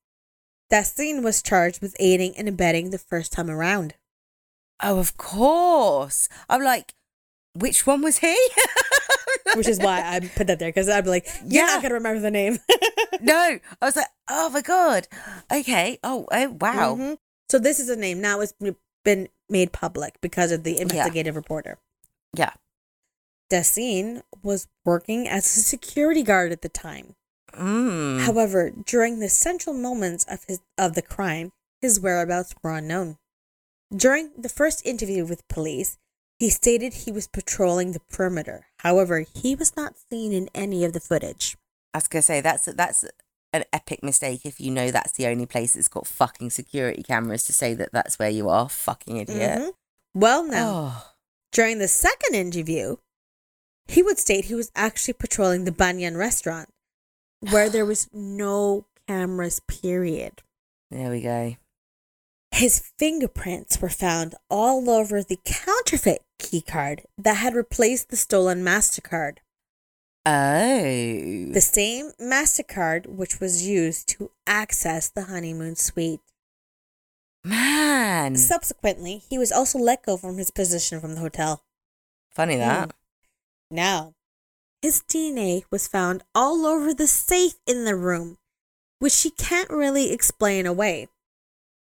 [0.69, 3.95] Destiny was charged with aiding and abetting the first time around.
[4.81, 6.29] Oh, of course.
[6.47, 6.93] I'm like,
[7.55, 8.37] which one was he?
[9.55, 11.67] Which is why I put that there, because I'd be like, you're Yeah.
[11.67, 12.59] not going to remember the name.
[13.21, 13.33] no,
[13.81, 15.07] I was like, oh my god.
[15.51, 15.99] Okay.
[16.03, 16.95] Oh, oh wow.
[16.95, 17.17] Mhm.
[17.49, 18.21] So this is a name.
[18.21, 18.53] Now it's
[19.03, 21.77] been made public because of the investigative reporter.
[22.35, 22.53] Yeah.
[23.49, 27.15] Destine was working as a security guard at the time.
[27.53, 28.25] Mm.
[28.25, 33.17] However, during the central moments of his of the crime, his whereabouts were unknown.
[33.95, 35.97] During the first interview with police,
[36.39, 38.67] he stated he was patrolling the perimeter.
[38.79, 41.57] However, he was not seen in any of the footage.
[41.93, 43.03] I was gonna say that's that's
[43.51, 47.45] an epic mistake if you know that's the only place that's got fucking security cameras
[47.45, 48.69] to say that that's where you are.
[48.69, 49.59] Fucking idiot.
[49.59, 49.71] Mhm.
[50.13, 51.11] Well, now, Oh.
[51.51, 52.97] during the second interview,
[53.87, 56.69] he would state he was actually patrolling the Banyan restaurant,
[57.49, 60.41] where there was no cameras, period.
[60.91, 61.55] There we go.
[62.51, 69.37] His fingerprints were found all over the counterfeit keycard that had replaced the stolen MasterCard.
[70.25, 71.53] Oh.
[71.53, 76.21] The same MasterCard which was used to access the honeymoon suite.
[77.43, 78.35] Man.
[78.35, 81.63] Subsequently, he was also let go from his position from the hotel.
[82.31, 82.61] Funny hmm.
[82.61, 82.91] that.
[83.71, 84.13] Now,
[84.81, 88.37] his DNA was found all over the safe in the room,
[88.99, 91.07] which he can't really explain away.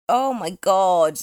[0.09, 1.19] Oh my god.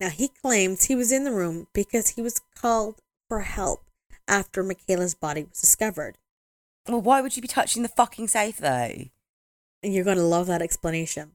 [0.00, 3.84] Now, he claims he was in the room because he was called for help
[4.26, 6.18] after Michaela's body was discovered.
[6.88, 9.08] Well, why would you be touching the fucking safe though?
[9.82, 11.32] And you're going to love that explanation.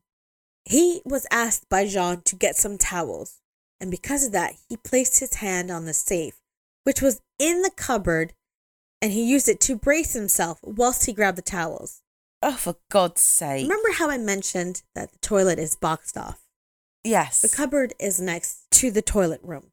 [0.66, 3.40] He was asked by Jean to get some towels,
[3.80, 6.42] and because of that, he placed his hand on the safe,
[6.84, 8.34] which was in the cupboard,
[9.02, 12.02] and he used it to brace himself whilst he grabbed the towels.
[12.42, 13.64] Oh, for God's sake.
[13.64, 16.49] Remember how I mentioned that the toilet is boxed off?
[17.04, 17.42] Yes.
[17.42, 19.72] The cupboard is next to the toilet room.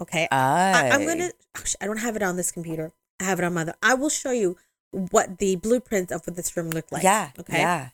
[0.00, 0.28] Okay.
[0.30, 0.36] Oh.
[0.36, 1.30] I, I'm gonna.
[1.56, 2.92] Actually, I don't have it on this computer.
[3.20, 3.74] I have it on my other.
[3.82, 4.56] I will show you
[4.90, 7.02] what the blueprints of what this room looked like.
[7.02, 7.30] Yeah.
[7.38, 7.58] Okay.
[7.58, 7.88] Yeah.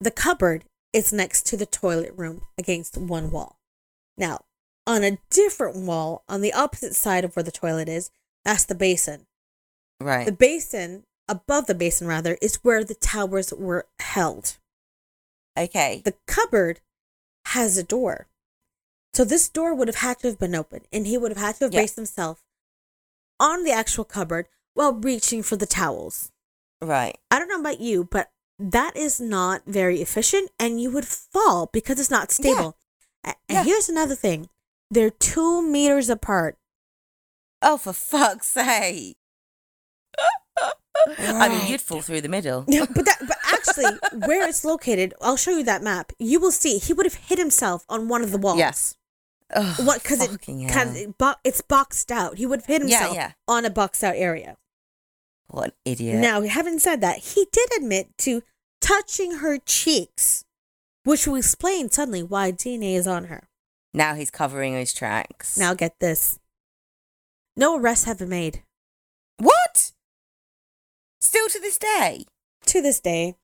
[0.00, 3.58] The cupboard is next to the toilet room against one wall.
[4.16, 4.40] Now,
[4.86, 8.10] on a different wall on the opposite side of where the toilet is,
[8.44, 9.26] that's the basin.
[10.00, 10.26] Right.
[10.26, 14.58] The basin above the basin rather is where the towers were held.
[15.58, 16.02] okay.
[16.04, 16.80] The cupboard
[17.56, 18.28] has a door.
[19.14, 21.56] So this door would have had to have been open and he would have had
[21.56, 21.80] to have Yeah.
[21.80, 22.42] braced himself
[23.38, 26.30] on the actual cupboard while reaching for the towels.
[26.80, 27.16] right.
[27.30, 31.66] I don't know about you, but that is not very efficient and you would fall
[31.72, 32.76] because it's not stable.
[33.24, 33.64] A- And Yeah.
[33.64, 34.48] here's another thing.
[34.90, 36.58] They're two meters apart.
[37.60, 39.16] Oh, for fuck's sake.
[41.18, 42.62] I mean, you'd fall through the middle.
[42.66, 46.12] but that but actually, where it's located, I'll show you that map.
[46.18, 48.58] You will see he would have hit himself on one of the walls.
[48.58, 48.96] Yes.
[49.54, 50.02] Oh, What?
[50.02, 52.38] Because it, it bo- it's boxed out.
[52.38, 53.32] He would have hit himself yeah.
[53.46, 54.56] on a boxed out area.
[55.48, 56.18] What an idiot.
[56.20, 58.42] Now, having said that, he did admit to
[58.80, 60.44] touching her cheeks,
[61.04, 63.48] which will explain suddenly why DNA is on her.
[63.92, 65.58] Now he's covering his tracks.
[65.58, 66.38] Now, get this:
[67.56, 68.62] no arrests have been made?
[71.32, 72.26] Still to this day?
[72.66, 73.36] to this day.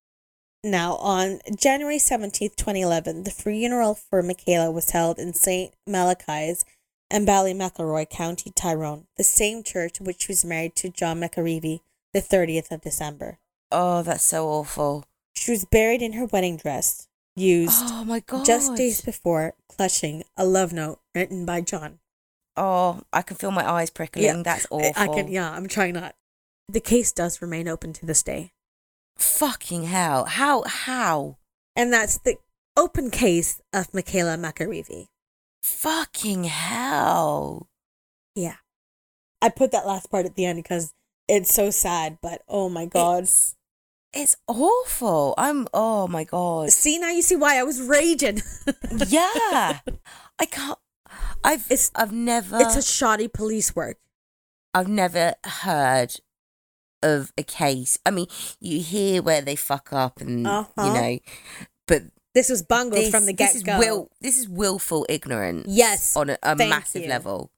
[0.63, 5.73] Now, on January 17th, 2011, the funeral for Michaela was held in St.
[5.89, 6.67] Malachy's
[7.11, 11.81] and Ballymacilroy, County Tyrone, the same church which she was married to John McAreavey
[12.13, 13.39] the 30th of December.
[13.73, 15.07] Oh, that's so awful.
[15.35, 18.45] She was buried in her wedding dress, used Oh my god.
[18.45, 22.01] just days before, clutching a love note written by John.
[22.55, 24.27] Oh, I can feel my eyes prickling.
[24.27, 24.43] Yeah.
[24.43, 24.93] That's awful.
[24.95, 26.15] I can, yeah, I'm trying not.
[26.71, 28.53] The case does remain open to this day.
[29.17, 30.27] Fucking hell.
[30.27, 30.63] How?
[30.67, 31.39] How?
[31.75, 32.37] And that's the
[32.77, 35.07] open case of Michaela McAreavey.
[35.63, 37.69] Fucking hell.
[38.35, 38.57] Yeah.
[39.41, 40.93] I put that last part at the end because
[41.27, 43.25] it's so sad, but oh my god.
[43.25, 43.57] It's,
[44.13, 45.35] it's awful.
[45.39, 45.69] I'm.
[45.73, 46.71] Oh my god.
[46.71, 48.43] See now you see why I was raging.
[49.09, 49.81] yeah.
[50.39, 50.79] I can't.
[51.43, 51.65] I've.
[51.67, 52.59] It's- I've never.
[52.61, 53.99] it's a shoddy police work.
[54.75, 56.17] I've never heard
[57.03, 57.99] of a case.
[58.07, 58.27] I mean,
[58.61, 60.93] you hear where they fuck up, and you Uh-huh.
[60.93, 61.19] know,
[61.87, 62.03] but
[62.35, 63.79] This was bungled this, from the get is go.
[63.79, 64.11] will.
[64.21, 65.67] This is willful ignorance.
[65.69, 67.09] Yes, on a, a massive you.
[67.09, 67.51] level.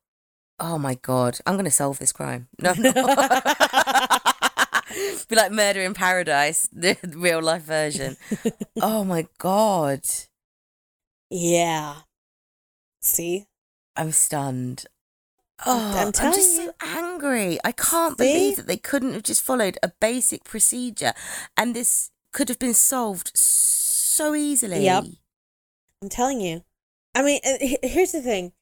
[0.58, 2.48] Oh my god, I'm gonna solve this crime.
[2.60, 2.74] No,
[5.28, 8.16] be like Murder in Paradise, the real life version.
[8.80, 10.02] Oh my god,
[11.30, 11.96] yeah.
[13.00, 13.46] See?
[13.96, 14.84] I'm stunned.
[15.66, 16.66] Oh, I'm I'm, just you.
[16.66, 17.58] so angry.
[17.64, 18.24] I can't See?
[18.32, 21.12] believe that they couldn't have just followed a basic procedure,
[21.56, 24.84] and this could have been solved so easily.
[24.84, 25.04] Yep.
[26.02, 26.62] I'm telling you.
[27.14, 27.40] I mean,
[27.82, 28.52] here's the thing.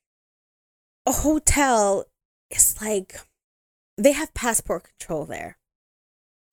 [1.07, 2.05] A hotel
[2.51, 3.21] is like
[3.97, 5.59] they have passport control there.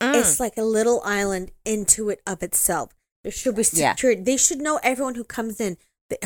[0.01, 0.15] Mm.
[0.19, 2.91] It's like a little island into it of itself.
[3.23, 3.95] There should be Yeah.
[3.95, 4.21] security.
[4.21, 5.77] They should know everyone who comes in,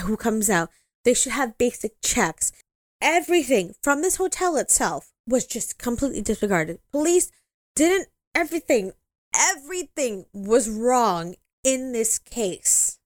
[0.01, 0.69] who comes out.
[1.05, 2.51] They should have basic checks.
[3.01, 6.79] Everything from this hotel itself was just completely disregarded.
[6.91, 7.31] Police
[7.75, 8.91] didn't everything
[9.35, 12.99] everything was wrong in this case.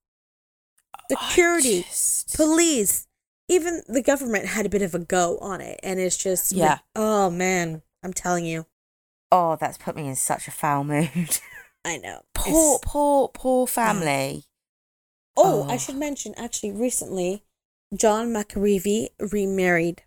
[0.94, 3.06] I Security, just- police,
[3.48, 6.78] even the government had a bit of a go on it and it's just Yeah.
[6.96, 8.66] Oh man, I'm telling you.
[9.30, 11.40] Oh, that's put me in such a foul mood.
[11.84, 12.22] I know.
[12.34, 14.44] poor, It's- poor, poor family.
[15.36, 15.78] Oh, I Oh.
[15.78, 17.42] should mention actually recently,
[17.94, 20.02] John McAreavey remarried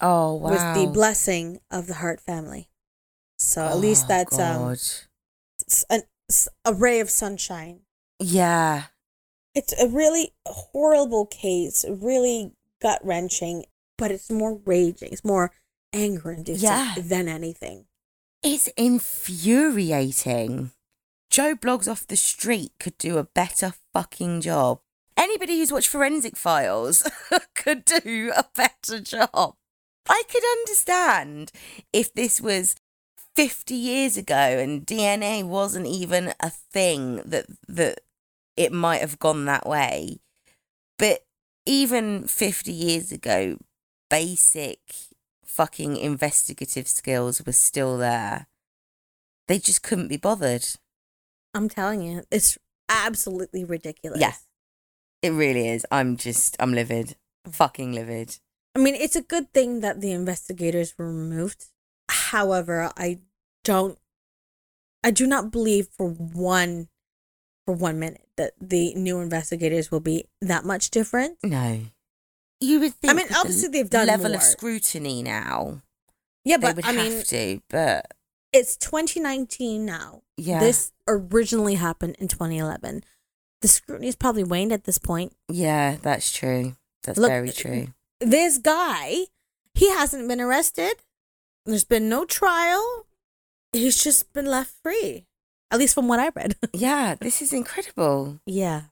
[0.00, 0.50] Oh wow!
[0.50, 2.68] with the blessing of the Harte family.
[3.38, 4.72] So at least Oh, that's um God.
[4.72, 7.80] s- an, s- a ray of sunshine.
[8.18, 8.84] yeah.
[9.54, 13.64] It's a really horrible case, really gut wrenching,
[13.96, 15.08] but it's more raging.
[15.12, 15.50] It's more
[15.94, 16.94] anger inducing Yeah.
[16.98, 17.86] than anything.
[18.42, 20.72] It's infuriating.
[21.30, 24.80] Joe Blogs off the street could do a better fucking job.
[25.16, 27.08] Anybody who's watched Forensic Files
[27.54, 29.54] could do a better job.
[30.08, 31.50] I could understand
[31.92, 32.76] if this was
[33.34, 38.00] 50 years ago and DNA wasn't even a thing that that
[38.56, 40.18] it might have gone that way.
[40.98, 41.24] But
[41.66, 43.58] even 50 years ago,
[44.08, 44.78] basic
[45.44, 48.46] fucking investigative skills were still there.
[49.48, 50.66] They just couldn't be bothered.
[51.54, 52.58] I'm telling you, it's
[52.88, 54.20] absolutely ridiculous.
[54.20, 54.34] Yeah.
[55.26, 55.84] It really is.
[55.90, 57.16] I'm just, I'm livid.
[57.50, 58.38] Fucking livid.
[58.74, 61.66] I mean, it's a good thing that the investigators were removed.
[62.08, 63.18] However, I
[63.64, 63.98] don't,
[65.02, 66.88] I do not believe for one,
[67.64, 71.38] for one minute that the new investigators will be that much different.
[71.42, 71.80] No.
[72.60, 73.10] You would think.
[73.10, 74.36] I mean, with the obviously they've done level more.
[74.36, 75.82] of scrutiny now.
[76.44, 78.06] Yeah, they but would I have mean, to, but
[78.52, 80.22] it's 2019 now.
[80.36, 80.60] yeah.
[80.60, 83.02] This originally happened in 2011.
[83.66, 85.32] The scrutiny is probably waned at this point.
[85.48, 86.76] yeah, that's true.
[87.02, 87.88] That's Look, very true.
[88.20, 89.26] This guy,
[89.74, 90.94] he hasn't been arrested.
[91.64, 93.06] There's been no trial.
[93.72, 95.26] He's just been left free.
[95.72, 96.54] At least from what I read.
[96.72, 98.38] Yeah, this is incredible.
[98.46, 98.82] yeah.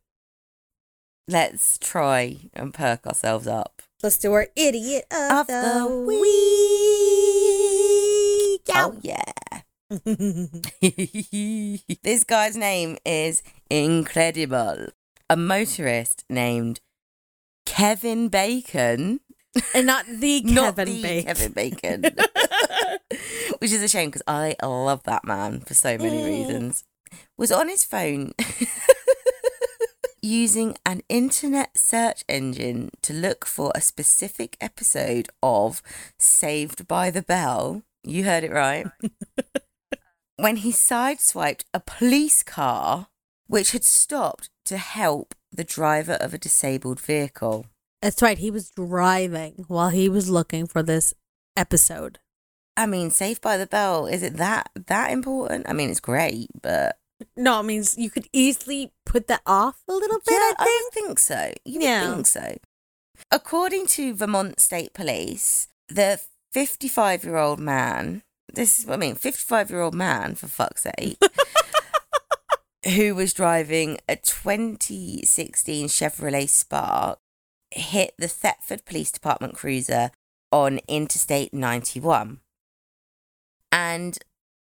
[1.29, 3.81] Let's try and perk ourselves up.
[4.03, 6.21] Let's do our idiot of, Of the, the week.
[8.75, 9.23] Oh, yeah.
[12.03, 14.87] this guy's name is incredible.
[15.31, 16.81] A motorist named
[17.67, 19.21] Kevin Bacon.
[19.75, 21.27] and not the Not Kevin the Bacon.
[21.27, 22.03] Kevin Bacon.
[23.59, 26.27] Which is a shame because I love that man for so many Mm.
[26.27, 26.85] reasons.
[27.39, 28.33] was on his phone
[30.21, 35.81] using an internet search engine to look for a specific episode of
[36.19, 37.83] Saved by the Bell.
[38.03, 38.87] You heard it right.
[40.37, 43.09] When he sideswiped a police car
[43.47, 47.67] which had stopped to help the driver of a disabled vehicle.
[48.03, 48.39] That's right.
[48.39, 51.15] He was driving while he was looking for this
[51.57, 52.19] episode.
[52.77, 55.69] I mean, Saved by the Bell, is it that that important?
[55.69, 56.97] I mean, it's great, but
[57.37, 60.85] No, it means you could easily put that off a little bit, yeah, I think.
[60.85, 61.53] would think so.
[61.65, 62.13] You Yeah.
[62.15, 62.57] think so.
[63.31, 66.21] According to Vermont State Police, the
[66.53, 68.23] 55 year old man,
[68.55, 71.19] this is what I mean, 55 year old man, for fuck's sake,
[72.95, 77.19] who was driving a 2016 Chevrolet Spark,
[77.71, 80.11] hit the Thetford Police Department cruiser
[80.53, 82.41] on Interstate 91.
[83.73, 84.19] And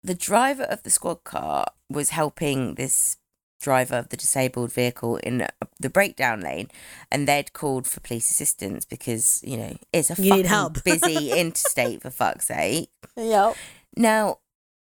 [0.02, 3.16] the driver of the squad car was helping this
[3.60, 5.46] driver of the disabled vehicle in
[5.80, 6.70] the breakdown lane
[7.10, 12.02] and they'd called for police assistance because you know it's a You fucking busy interstate
[12.02, 13.56] for fuck's sake Yep.
[13.98, 14.38] Now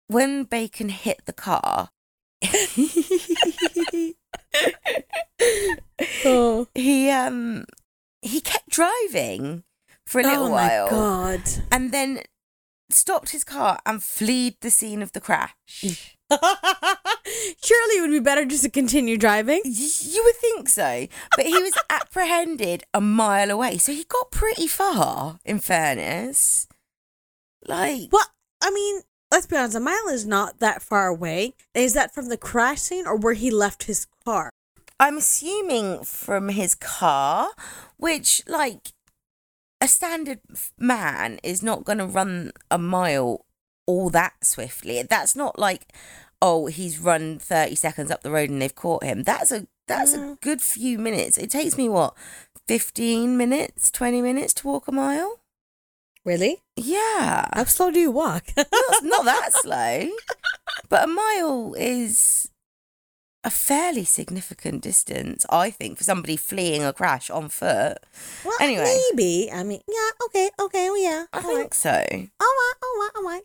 [0.08, 1.90] when bacon hit the car
[6.24, 6.66] oh.
[6.74, 7.64] he um
[8.22, 9.64] he kept driving
[10.06, 11.42] for a little oh while god.
[11.72, 12.20] and then
[12.90, 15.54] stopped his car and fled the scene of the crash
[16.30, 19.60] Surely it would be better just to continue driving.
[19.64, 19.70] Y-
[20.02, 21.06] You would think so,
[21.36, 25.38] but he was apprehended a mile away, so he got pretty far.
[25.44, 26.66] In fairness,
[27.66, 28.26] like Well,
[28.60, 31.54] I mean, let's be honest, a mile is not that far away.
[31.74, 34.50] Is that from the crash scene or where he left his car?
[35.00, 37.50] I'm assuming from his car,
[37.96, 38.88] which like
[39.80, 40.40] a standard
[40.78, 43.44] man is not going to run a mile
[43.86, 45.02] all that swiftly.
[45.02, 45.92] That's not like
[46.42, 49.22] oh he's run 30 seconds up the road and they've caught him.
[49.22, 50.40] That's a that's a Mm.
[50.40, 51.38] good few minutes.
[51.38, 52.14] It takes me what
[52.66, 55.37] 15 minutes, 20 minutes to walk a mile.
[56.28, 56.58] Really?
[56.76, 57.48] Yeah.
[57.54, 58.44] How slow do you walk?
[58.56, 58.68] not,
[59.02, 60.10] not that slow,
[60.90, 62.50] but a mile is
[63.42, 67.96] a fairly significant distance, I think, for somebody fleeing a crash on foot.
[68.44, 68.84] well, Anyway.
[68.84, 69.50] maybe.
[69.50, 71.24] I mean, yeah, okay, okay, well, yeah.
[71.32, 71.72] I all think right.
[71.74, 71.90] so.
[71.90, 73.42] All right, all right, all right.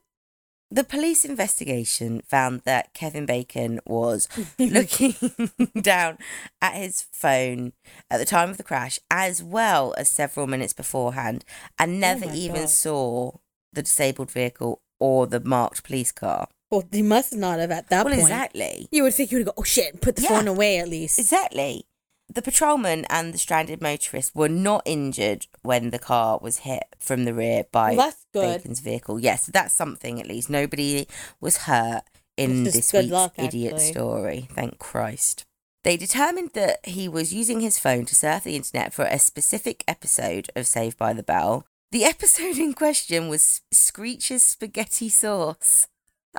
[0.74, 4.28] The police investigation found that Kevin Bacon was
[4.60, 5.14] looking
[5.82, 6.18] down
[6.64, 7.74] at his phone
[8.10, 11.46] at the time of the crash, as well as several minutes beforehand,
[11.78, 12.70] and oh never Oh even God.
[12.70, 13.32] saw
[13.72, 16.48] the disabled vehicle or the marked police car.
[16.72, 18.22] Well, he must not have at that well, point.
[18.24, 18.88] exactly.
[18.92, 20.30] You would think he would go, oh shit, put the Yeah.
[20.30, 21.20] phone away at least.
[21.20, 21.86] Exactly.
[22.30, 27.26] The patrolman and the stranded motorist were not injured when the car was hit from
[27.26, 28.14] the rear by Well.
[28.34, 29.20] Bacon's vehicle.
[29.20, 30.50] Yes, that's something at least.
[30.50, 31.08] Nobody
[31.40, 32.04] was hurt
[32.38, 34.48] in this week's luck, idiot story.
[34.52, 35.46] Thank Christ.
[35.84, 39.84] They determined that he was using his phone to surf the internet for a specific
[39.88, 41.66] episode of Saved by the Bell.
[41.92, 45.88] The episode in question was Screech's Spaghetti Sauce.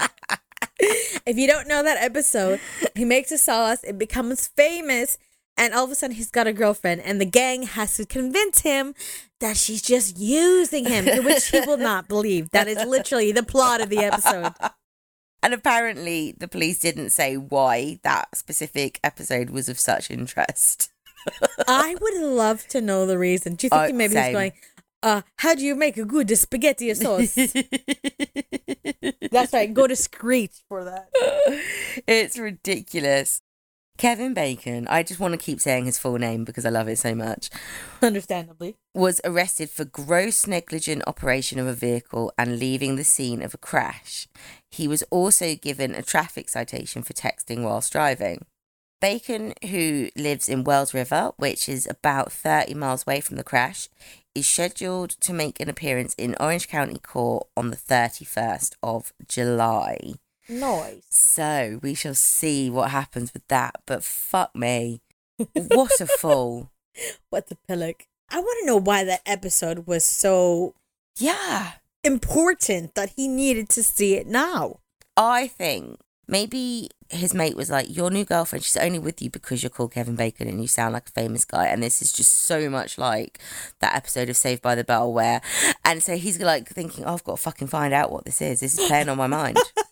[1.27, 2.61] If you don't know that episode,
[2.95, 5.17] he makes a sauce, it becomes famous,
[5.57, 8.61] and all of a sudden he's got a girlfriend, and the gang has to convince
[8.61, 8.95] him
[9.41, 12.51] that she's just using him, to which he will not believe.
[12.51, 14.53] That is literally the plot of the episode.
[15.45, 20.91] And apparently, the police didn't say why that specific episode was of such interest.
[21.69, 23.57] I would love to know the reason.
[23.57, 24.25] Do you think he maybe same.
[24.25, 24.53] he's going,
[25.03, 27.35] uh, how do you make a good spaghetti sauce?
[29.31, 31.11] That's right, go to Screech for that.
[32.07, 33.43] it's ridiculous.
[33.97, 36.99] Kevin Bacon, I just want to keep saying his full name because I love it
[36.99, 37.49] so much,
[38.03, 38.77] Understandably.
[38.93, 43.59] was arrested for gross negligent operation of a vehicle and leaving the scene of a
[43.59, 44.27] crash.
[44.71, 48.45] He was also given a traffic citation for texting whilst driving.
[49.01, 53.89] Bacon, who lives in Wells River, which is about 30 miles away from the crash,
[54.35, 60.15] is scheduled to make an appearance in Orange County Court on the 31st of July.
[60.49, 61.03] Noise.
[61.11, 63.77] So we shall see what happens with that.
[63.87, 65.01] But fuck me.
[65.55, 66.71] What a fool.
[67.31, 68.07] What the pillock?
[68.31, 70.75] I want to know why that episode was so
[71.19, 71.73] Yeah.
[72.05, 74.79] important that he needed to see it now.
[75.17, 79.63] I think maybe his mate was like, Your new girlfriend, she's only with you because
[79.65, 81.67] you're called Kevin Bacon and you sound like a famous guy.
[81.67, 83.41] And this is just so much like
[83.81, 85.41] that episode of Saved by the Bell where
[85.85, 88.61] and so he's like thinking, oh, I've got to fucking find out what this is.
[88.61, 89.59] This is playing on my mind.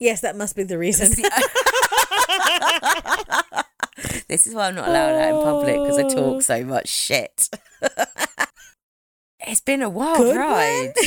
[0.00, 1.08] Yes, that must be the reason.
[4.28, 6.40] this is why I'm not allowed out in public because I talk oh.
[6.40, 7.48] so much shit.
[9.40, 10.92] it's been a wild good ride.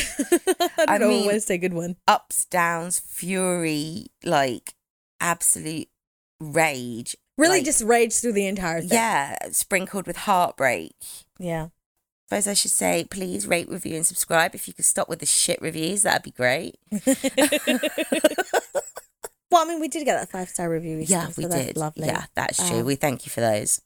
[0.86, 1.58] I don't I mean- to say.
[1.58, 1.96] Good one.
[2.06, 4.74] Ups, downs, fury, like
[5.20, 5.88] absolute
[6.40, 7.16] rage.
[7.38, 8.90] Really Like- just rage through the entire thing.
[8.92, 10.96] Yeah, sprinkled with heartbreak.
[11.38, 11.68] Yeah.
[12.32, 14.54] Suppose I should say, please rate, review, and subscribe.
[14.54, 16.76] If you could stop with the shit reviews, that'd be great.
[19.50, 21.04] Well, I mean, we did get that five star review.
[21.06, 21.76] Yeah, we so that's did.
[21.76, 22.06] Lovely.
[22.06, 22.78] Yeah, that's true.
[22.78, 23.82] Um, we thank you for those.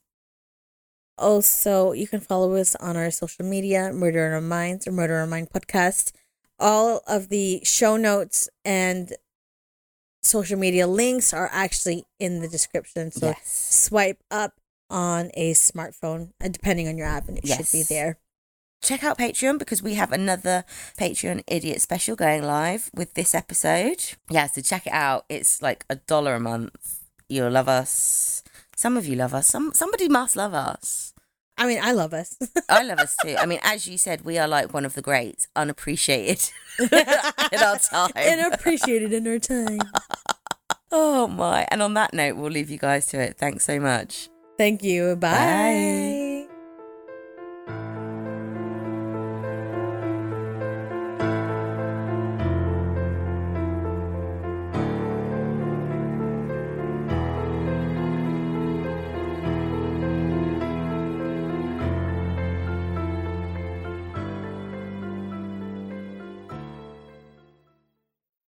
[1.17, 5.15] Also, you can follow us on our social media, Murder On Our Minds or Murder
[5.15, 6.13] On Our Mind podcast.
[6.57, 9.11] All of the show notes and
[10.23, 13.11] social media links are actually in the description.
[13.11, 13.89] So yes.
[13.89, 14.53] swipe up
[14.89, 18.19] on a smartphone, uh, depending on your app, and it should be there.
[18.81, 20.63] Check out Patreon because we have another
[20.97, 24.13] Patreon idiot special going live with this episode.
[24.29, 25.25] Yeah, so check it out.
[25.29, 27.03] It's like a dollar a month.
[27.27, 28.43] You'll love us.
[28.75, 29.47] Some of you love us.
[29.47, 31.13] Some somebody must love us.
[31.57, 32.37] I mean, I love us.
[32.69, 33.35] I love us too.
[33.37, 37.79] I mean, as you said, we are like one of the greats, unappreciated in our
[37.79, 38.11] time.
[38.15, 39.79] Unappreciated in our time.
[40.91, 41.67] oh my.
[41.71, 43.37] And on that note, we'll leave you guys to it.
[43.37, 44.29] Thanks so much.
[44.57, 45.15] Thank you.
[45.15, 45.31] Bye.
[45.31, 46.26] Bye.